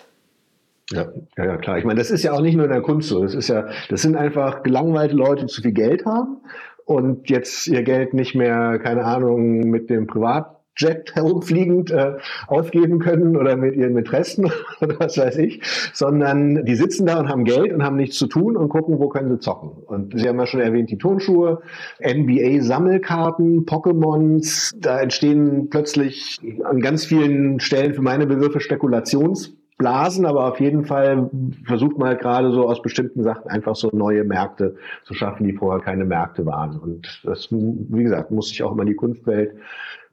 Ja, 0.91 1.07
ja, 1.37 1.45
ja, 1.45 1.57
klar. 1.57 1.77
Ich 1.77 1.85
meine, 1.85 1.99
das 1.99 2.11
ist 2.11 2.23
ja 2.23 2.33
auch 2.33 2.41
nicht 2.41 2.55
nur 2.55 2.65
in 2.65 2.71
der 2.71 2.81
Kunst 2.81 3.09
so. 3.09 3.23
Das 3.23 3.33
ist 3.33 3.47
ja, 3.47 3.67
das 3.89 4.01
sind 4.01 4.15
einfach 4.15 4.63
gelangweilte 4.63 5.15
Leute, 5.15 5.45
die 5.45 5.51
zu 5.51 5.61
viel 5.61 5.71
Geld 5.71 6.05
haben 6.05 6.37
und 6.85 7.29
jetzt 7.29 7.67
ihr 7.67 7.83
Geld 7.83 8.13
nicht 8.13 8.35
mehr, 8.35 8.79
keine 8.79 9.05
Ahnung, 9.05 9.61
mit 9.69 9.89
dem 9.89 10.07
Privat 10.07 10.59
Jet 10.75 11.13
herumfliegend 11.15 11.91
äh, 11.91 12.13
ausgeben 12.47 12.99
können 12.99 13.37
oder 13.37 13.55
mit 13.55 13.75
ihren 13.75 13.93
Mätressen 13.93 14.45
oder 14.81 14.99
was 14.99 15.17
weiß 15.17 15.37
ich, 15.37 15.61
sondern 15.93 16.65
die 16.65 16.75
sitzen 16.75 17.05
da 17.05 17.19
und 17.19 17.29
haben 17.29 17.43
Geld 17.43 17.71
und 17.73 17.83
haben 17.83 17.95
nichts 17.95 18.17
zu 18.17 18.27
tun 18.27 18.57
und 18.57 18.69
gucken, 18.69 18.99
wo 18.99 19.09
können 19.09 19.29
sie 19.29 19.39
zocken. 19.39 19.71
Und 19.85 20.17
Sie 20.17 20.27
haben 20.27 20.39
ja 20.39 20.45
schon 20.45 20.61
erwähnt, 20.61 20.89
die 20.89 20.97
Turnschuhe, 20.97 21.61
NBA-Sammelkarten, 21.99 23.65
Pokémons, 23.65 24.73
da 24.77 24.99
entstehen 24.99 25.69
plötzlich 25.69 26.39
an 26.63 26.79
ganz 26.81 27.05
vielen 27.05 27.59
Stellen 27.59 27.93
für 27.93 28.01
meine 28.01 28.25
Begriffe 28.25 28.59
Spekulations 28.59 29.53
Blasen, 29.77 30.25
aber 30.25 30.47
auf 30.47 30.59
jeden 30.59 30.85
Fall 30.85 31.29
versucht 31.65 31.97
man 31.97 32.09
halt 32.09 32.21
gerade 32.21 32.51
so 32.51 32.67
aus 32.69 32.81
bestimmten 32.81 33.23
Sachen 33.23 33.49
einfach 33.49 33.75
so 33.75 33.89
neue 33.91 34.23
Märkte 34.23 34.75
zu 35.03 35.13
schaffen, 35.13 35.45
die 35.45 35.53
vorher 35.53 35.83
keine 35.83 36.05
Märkte 36.05 36.45
waren. 36.45 36.79
Und 36.79 37.21
das, 37.23 37.49
wie 37.51 38.03
gesagt, 38.03 38.31
muss 38.31 38.49
sich 38.49 38.63
auch 38.63 38.71
immer 38.71 38.85
die 38.85 38.95
Kunstwelt 38.95 39.55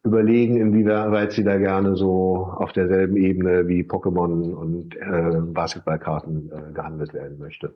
überlegen, 0.02 0.56
inwieweit 0.56 1.32
sie 1.32 1.44
da 1.44 1.56
gerne 1.58 1.96
so 1.96 2.48
auf 2.56 2.72
derselben 2.72 3.16
Ebene 3.16 3.68
wie 3.68 3.82
Pokémon 3.82 4.54
und 4.54 4.96
äh, 4.96 5.40
Basketballkarten 5.52 6.50
äh, 6.50 6.72
gehandelt 6.72 7.12
werden 7.12 7.38
möchte. 7.38 7.74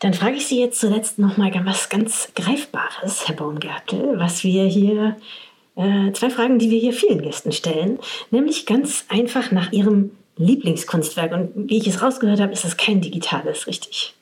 Dann 0.00 0.14
frage 0.14 0.36
ich 0.36 0.46
Sie 0.46 0.60
jetzt 0.60 0.80
zuletzt 0.80 1.18
nochmal 1.18 1.52
was 1.64 1.88
ganz 1.88 2.32
Greifbares, 2.34 3.28
Herr 3.28 3.36
Baumgärtel, 3.36 4.18
was 4.18 4.44
wir 4.44 4.64
hier, 4.64 5.16
äh, 5.76 6.12
zwei 6.12 6.30
Fragen, 6.30 6.58
die 6.58 6.70
wir 6.70 6.78
hier 6.78 6.92
vielen 6.92 7.22
Gästen 7.22 7.52
stellen, 7.52 7.98
nämlich 8.30 8.66
ganz 8.66 9.04
einfach 9.08 9.52
nach 9.52 9.72
Ihrem 9.72 10.12
Lieblingskunstwerk. 10.36 11.32
Und 11.32 11.70
wie 11.70 11.78
ich 11.78 11.86
es 11.86 12.02
rausgehört 12.02 12.40
habe, 12.40 12.52
ist 12.52 12.64
das 12.64 12.76
kein 12.76 13.00
digitales, 13.00 13.66
richtig? 13.66 14.14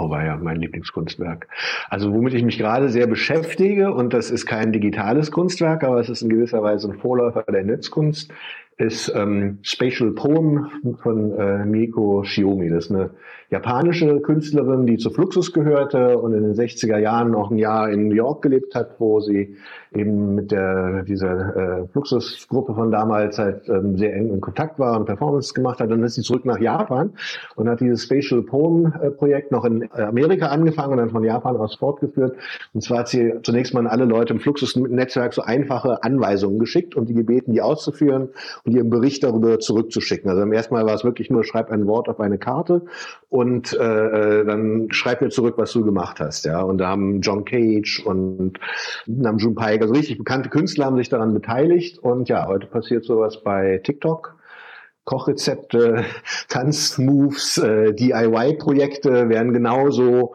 Oh, 0.00 0.10
war 0.10 0.24
ja 0.24 0.36
mein 0.36 0.60
Lieblingskunstwerk. 0.60 1.48
Also 1.90 2.14
womit 2.14 2.32
ich 2.34 2.44
mich 2.44 2.56
gerade 2.56 2.88
sehr 2.88 3.08
beschäftige, 3.08 3.92
und 3.92 4.14
das 4.14 4.30
ist 4.30 4.46
kein 4.46 4.72
digitales 4.72 5.32
Kunstwerk, 5.32 5.82
aber 5.82 5.98
es 5.98 6.08
ist 6.08 6.22
in 6.22 6.28
gewisser 6.28 6.62
Weise 6.62 6.88
ein 6.88 6.98
Vorläufer 6.98 7.42
der 7.42 7.64
Netzkunst, 7.64 8.32
ist 8.78 9.12
ähm, 9.14 9.58
Spatial 9.62 10.12
Poem 10.12 10.70
von 11.02 11.36
äh, 11.36 11.64
Mieko 11.64 12.22
Shiomi. 12.22 12.70
Das 12.70 12.86
ist 12.86 12.92
eine 12.92 13.10
japanische 13.50 14.20
Künstlerin, 14.20 14.86
die 14.86 14.98
zu 14.98 15.10
Fluxus 15.10 15.52
gehörte 15.52 16.18
und 16.18 16.32
in 16.34 16.42
den 16.42 16.54
60er 16.54 16.98
Jahren 16.98 17.30
noch 17.30 17.50
ein 17.50 17.58
Jahr 17.58 17.90
in 17.90 18.08
New 18.08 18.14
York 18.14 18.42
gelebt 18.42 18.74
hat, 18.74 18.96
wo 18.98 19.20
sie 19.20 19.56
eben 19.94 20.34
mit 20.34 20.52
der 20.52 21.02
dieser 21.04 21.56
äh, 21.56 21.86
Fluxus-Gruppe 21.88 22.74
von 22.74 22.90
damals 22.90 23.38
halt 23.38 23.68
ähm, 23.68 23.96
sehr 23.96 24.14
eng 24.14 24.28
in 24.28 24.40
Kontakt 24.40 24.78
war 24.78 24.98
und 24.98 25.06
Performance 25.06 25.54
gemacht 25.54 25.80
hat. 25.80 25.90
Dann 25.90 26.02
ist 26.02 26.14
sie 26.14 26.22
zurück 26.22 26.44
nach 26.44 26.60
Japan 26.60 27.14
und 27.56 27.68
hat 27.68 27.80
dieses 27.80 28.04
Spatial 28.04 28.42
Poem-Projekt 28.42 29.50
noch 29.50 29.64
in 29.64 29.88
Amerika 29.92 30.48
angefangen 30.48 30.92
und 30.92 30.98
dann 30.98 31.10
von 31.10 31.24
Japan 31.24 31.56
aus 31.56 31.74
fortgeführt. 31.74 32.36
Und 32.74 32.82
zwar 32.82 32.98
hat 32.98 33.08
sie 33.08 33.32
zunächst 33.42 33.72
mal 33.72 33.80
an 33.80 33.86
alle 33.86 34.04
Leute 34.04 34.34
im 34.34 34.40
Fluxus-Netzwerk 34.40 35.32
so 35.32 35.42
einfache 35.42 36.02
Anweisungen 36.04 36.58
geschickt 36.58 36.94
und 36.94 37.08
die 37.08 37.14
gebeten, 37.14 37.52
die 37.52 37.62
auszuführen 37.62 38.28
und 38.68 38.74
ihren 38.74 38.90
Bericht 38.90 39.24
darüber 39.24 39.58
zurückzuschicken. 39.58 40.28
Also 40.28 40.42
beim 40.42 40.52
ersten 40.52 40.74
Mal 40.74 40.84
war 40.84 40.94
es 40.94 41.04
wirklich 41.04 41.30
nur, 41.30 41.42
schreib 41.42 41.70
ein 41.70 41.86
Wort 41.86 42.08
auf 42.08 42.20
eine 42.20 42.38
Karte 42.38 42.82
und 43.30 43.72
äh, 43.72 44.40
äh, 44.40 44.44
dann 44.44 44.88
schreib 44.90 45.22
mir 45.22 45.30
zurück, 45.30 45.54
was 45.56 45.72
du 45.72 45.84
gemacht 45.84 46.20
hast. 46.20 46.44
Ja, 46.44 46.60
und 46.60 46.78
da 46.78 46.88
haben 46.88 47.22
John 47.22 47.44
Cage 47.44 48.02
und 48.04 48.58
Nam 49.06 49.38
Pai, 49.54 49.80
also 49.80 49.94
richtig 49.94 50.18
bekannte 50.18 50.50
Künstler 50.50 50.86
haben 50.86 50.96
sich 50.98 51.08
daran 51.08 51.32
beteiligt. 51.32 51.98
Und 51.98 52.28
ja, 52.28 52.46
heute 52.46 52.66
passiert 52.66 53.04
sowas 53.04 53.42
bei 53.42 53.80
TikTok. 53.82 54.36
Kochrezepte, 55.04 56.04
Tanzmoves, 56.48 57.56
äh, 57.56 57.94
DIY-Projekte 57.94 59.30
werden 59.30 59.54
genauso 59.54 60.34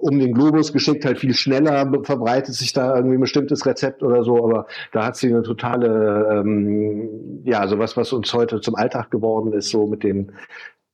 um 0.00 0.18
den 0.18 0.34
Globus 0.34 0.72
geschickt, 0.72 1.04
halt 1.04 1.18
viel 1.18 1.34
schneller 1.34 1.90
verbreitet 2.02 2.54
sich 2.54 2.72
da 2.72 2.96
irgendwie 2.96 3.16
ein 3.16 3.20
bestimmtes 3.20 3.66
Rezept 3.66 4.02
oder 4.02 4.22
so, 4.24 4.44
aber 4.44 4.66
da 4.92 5.06
hat 5.06 5.16
sie 5.16 5.28
eine 5.28 5.42
totale, 5.42 6.40
ähm, 6.40 7.42
ja, 7.44 7.66
sowas, 7.68 7.96
was 7.96 8.12
uns 8.12 8.32
heute 8.32 8.60
zum 8.60 8.74
Alltag 8.74 9.10
geworden 9.10 9.52
ist, 9.52 9.70
so 9.70 9.86
mit 9.86 10.02
den 10.02 10.32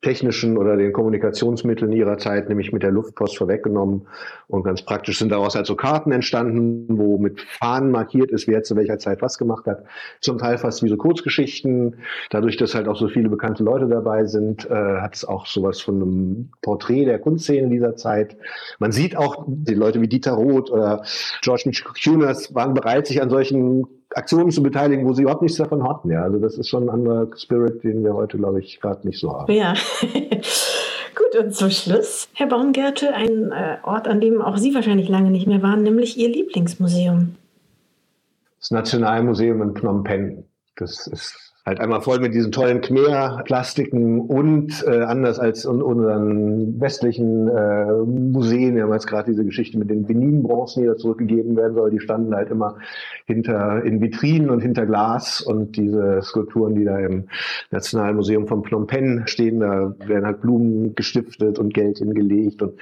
technischen 0.07 0.57
oder 0.57 0.77
den 0.77 0.93
Kommunikationsmitteln 0.93 1.91
ihrer 1.91 2.17
Zeit, 2.17 2.49
nämlich 2.49 2.73
mit 2.73 2.85
der 2.85 2.93
Luftpost 2.93 3.37
vorweggenommen. 3.37 4.07
Und 4.47 4.63
ganz 4.63 4.83
praktisch 4.83 5.19
sind 5.19 5.33
daraus 5.33 5.57
halt 5.57 5.67
so 5.67 5.75
Karten 5.75 6.13
entstanden, 6.13 6.87
wo 6.97 7.19
mit 7.19 7.41
Fahnen 7.41 7.91
markiert 7.91 8.31
ist, 8.31 8.47
wer 8.47 8.63
zu 8.63 8.77
welcher 8.77 8.99
Zeit 8.99 9.21
was 9.21 9.37
gemacht 9.37 9.67
hat. 9.67 9.83
Zum 10.21 10.39
Teil 10.39 10.59
fast 10.59 10.85
wie 10.85 10.89
so 10.89 10.97
Kurzgeschichten. 10.97 11.97
Dadurch, 12.31 12.57
dass 12.57 12.77
halt 12.77 12.87
auch 12.87 12.95
so 12.95 13.09
viele 13.09 13.29
bekannte 13.29 13.65
Leute 13.65 13.89
dabei 13.89 14.27
sind, 14.27 14.71
äh, 14.71 15.01
hat 15.01 15.17
es 15.17 15.25
auch 15.25 15.45
sowas 15.47 15.81
von 15.81 15.97
einem 15.97 16.51
Porträt 16.63 17.07
der 17.07 17.19
Kunstszene 17.19 17.69
dieser 17.69 17.97
Zeit. 17.97 18.37
Man 18.79 18.93
sieht 18.93 19.17
auch, 19.17 19.45
die 19.49 19.75
Leute 19.75 20.01
wie 20.01 20.09
Dieter 20.09 20.35
Roth 20.35 20.71
oder 20.71 21.03
George 21.43 21.69
Kunas 22.05 22.55
waren 22.55 22.75
bereit, 22.75 23.09
sich 23.09 23.21
an 23.21 23.29
solchen 23.29 23.87
Aktionen 24.15 24.51
zu 24.51 24.63
beteiligen, 24.63 25.07
wo 25.07 25.13
sie 25.13 25.23
überhaupt 25.23 25.43
nichts 25.43 25.59
davon 25.59 25.87
hatten. 25.87 26.11
Ja, 26.11 26.23
also 26.23 26.39
das 26.39 26.57
ist 26.57 26.69
schon 26.69 26.85
ein 26.85 26.91
anderer 26.91 27.29
Spirit, 27.37 27.83
den 27.85 28.05
wir 28.05 28.15
heute, 28.15 28.39
glaube 28.39 28.61
ich, 28.61 28.81
gerade 28.81 29.07
nicht 29.07 29.21
so 29.21 29.33
haben. 29.33 29.53
Ja. 29.53 29.75
Gut, 30.03 31.43
und 31.43 31.55
zum 31.55 31.71
Schluss, 31.71 32.29
Herr 32.35 32.47
Baumgärtel, 32.47 33.09
ein 33.09 33.53
äh, 33.53 33.79
Ort, 33.83 34.07
an 34.07 34.21
dem 34.21 34.41
auch 34.43 34.57
Sie 34.57 34.75
wahrscheinlich 34.75 35.09
lange 35.09 35.31
nicht 35.31 35.47
mehr 35.47 35.63
waren, 35.63 35.83
nämlich 35.83 36.19
Ihr 36.19 36.29
Lieblingsmuseum. 36.29 37.37
Das 38.61 38.71
Nationalmuseum 38.71 39.63
in 39.63 39.75
Phnom 39.75 40.05
Penh. 40.05 40.45
Das 40.77 41.07
ist 41.07 41.47
halt 41.67 41.81
einmal 41.81 42.01
voll 42.01 42.21
mit 42.21 42.33
diesen 42.33 42.53
tollen 42.53 42.81
Khmer-Plastiken 42.81 44.21
und 44.21 44.85
äh, 44.87 45.03
anders 45.03 45.41
als 45.41 45.65
in 45.65 45.83
unseren 45.83 46.81
westlichen 46.81 47.49
äh, 47.49 47.93
Museen, 48.05 48.77
wir 48.77 48.85
haben 48.85 48.93
jetzt 48.93 49.09
gerade 49.09 49.33
diese 49.33 49.45
Geschichte 49.45 49.77
mit 49.77 49.91
den 49.91 50.07
Benin-Bronzen, 50.07 50.83
die 50.85 50.89
da 50.89 50.97
zurückgegeben 50.97 51.57
werden 51.57 51.75
soll, 51.75 51.91
die 51.91 51.99
standen 51.99 52.37
halt 52.37 52.51
immer 52.51 52.77
hinter 53.25 53.83
in 53.83 54.01
Vitrinen 54.01 54.49
und 54.49 54.61
hinter 54.61 54.87
Glas. 54.87 55.41
Und 55.41 55.77
diese 55.77 56.23
Skulpturen, 56.23 56.77
die 56.77 56.85
da 56.85 57.01
im 57.01 57.25
Nationalmuseum 57.73 58.47
von 58.47 58.63
Phnom 58.63 58.87
Penh 58.87 59.27
stehen, 59.27 59.59
da 59.59 59.93
werden 60.07 60.25
halt 60.25 60.43
Blumen 60.43 60.95
gestiftet 60.95 61.59
und 61.59 61.75
Geld 61.75 61.99
hingelegt. 61.99 62.63
Und 62.63 62.75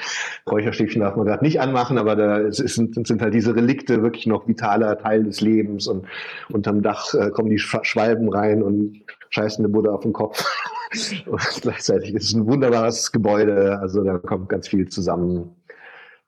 Räucherstäbchen 0.50 1.00
darf 1.00 1.16
man 1.16 1.24
gerade 1.24 1.42
nicht 1.42 1.58
anmachen, 1.58 1.96
aber 1.96 2.16
da 2.16 2.52
sind, 2.52 3.06
sind 3.06 3.22
halt 3.22 3.32
diese 3.32 3.56
Relikte 3.56 4.02
wirklich 4.02 4.26
noch 4.26 4.46
vitaler 4.46 4.98
Teil 4.98 5.24
des 5.24 5.40
Lebens. 5.40 5.86
Und 5.86 6.04
unterm 6.52 6.82
Dach 6.82 7.14
äh, 7.14 7.30
kommen 7.30 7.48
die 7.48 7.58
Schwalben 7.58 8.28
rein 8.28 8.62
und 8.62 8.73
und 8.80 9.02
scheißen 9.30 9.64
eine 9.64 9.72
Buddha 9.72 9.92
auf 9.92 10.02
den 10.02 10.12
Kopf. 10.12 10.44
und 11.26 11.62
gleichzeitig 11.62 12.14
ist 12.14 12.24
es 12.24 12.34
ein 12.34 12.46
wunderbares 12.46 13.12
Gebäude. 13.12 13.78
Also 13.80 14.02
da 14.04 14.18
kommt 14.18 14.48
ganz 14.48 14.68
viel 14.68 14.88
zusammen, 14.88 15.56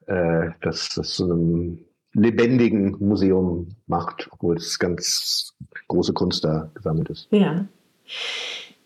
äh, 0.07 0.51
das, 0.63 0.91
das 0.95 1.11
zu 1.11 1.25
einem 1.25 1.79
lebendigen 2.15 2.97
Museum 2.99 3.69
macht, 3.87 4.29
obwohl 4.33 4.57
es 4.57 4.79
ganz 4.79 5.55
große 5.89 6.13
Kunst 6.15 6.45
da 6.45 6.71
gesammelt 6.75 7.11
ist. 7.11 7.29
Ja. 7.31 7.67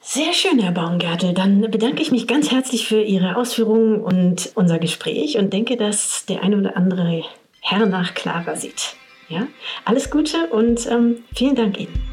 Sehr 0.01 0.33
schön, 0.33 0.59
Herr 0.59 0.73
Baumgärtel. 0.73 1.35
Dann 1.35 1.61
bedanke 1.71 2.03
ich 2.03 2.11
mich 2.11 2.27
ganz 2.27 2.51
herzlich 2.51 2.89
für 2.89 3.01
Ihre 3.01 3.37
Ausführungen 3.37 4.01
und 4.01 4.51
unser 4.57 4.79
Gespräch 4.79 5.39
und 5.39 5.53
denke, 5.53 5.77
dass 5.77 6.27
der 6.27 6.43
eine 6.43 6.59
oder 6.59 6.77
andere 6.77 7.23
Herr 7.61 7.87
nach 7.87 8.15
klarer 8.15 8.57
sieht. 8.57 8.97
Ja? 9.29 9.47
Alles 9.85 10.11
Gute 10.11 10.49
und 10.49 10.91
ähm, 10.91 11.19
vielen 11.35 11.55
Dank 11.55 11.79
Ihnen. 11.79 12.10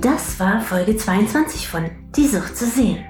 Das 0.00 0.38
war 0.38 0.60
Folge 0.60 0.96
22 0.96 1.66
von 1.66 1.90
Die 2.14 2.28
Sucht 2.28 2.56
zu 2.56 2.66
sehen. 2.66 3.04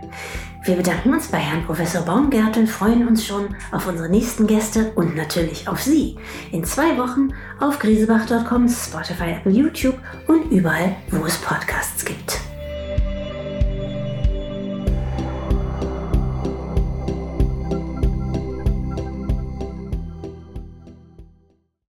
Wir 0.65 0.77
bedanken 0.77 1.13
uns 1.13 1.29
bei 1.29 1.37
Herrn 1.37 1.65
Professor 1.67 2.03
Baumgärtel, 2.03 2.67
freuen 2.67 3.07
uns 3.07 3.27
schon 3.27 3.55
auf 3.73 3.87
unsere 3.87 4.09
nächsten 4.09 4.47
Gäste 4.47 4.93
und 4.95 5.15
natürlich 5.15 5.69
auf 5.69 5.83
Sie. 5.83 6.17
In 6.51 6.65
zwei 6.65 6.97
Wochen 6.97 7.35
auf 7.61 7.79
grisebach.com, 7.79 8.69
Spotify, 8.69 9.33
Apple, 9.33 9.53
YouTube 9.53 9.99
und 10.29 10.51
überall, 10.51 10.97
wo 11.11 11.27
es 11.27 11.37
Podcasts 11.37 12.05
gibt. 12.05 12.48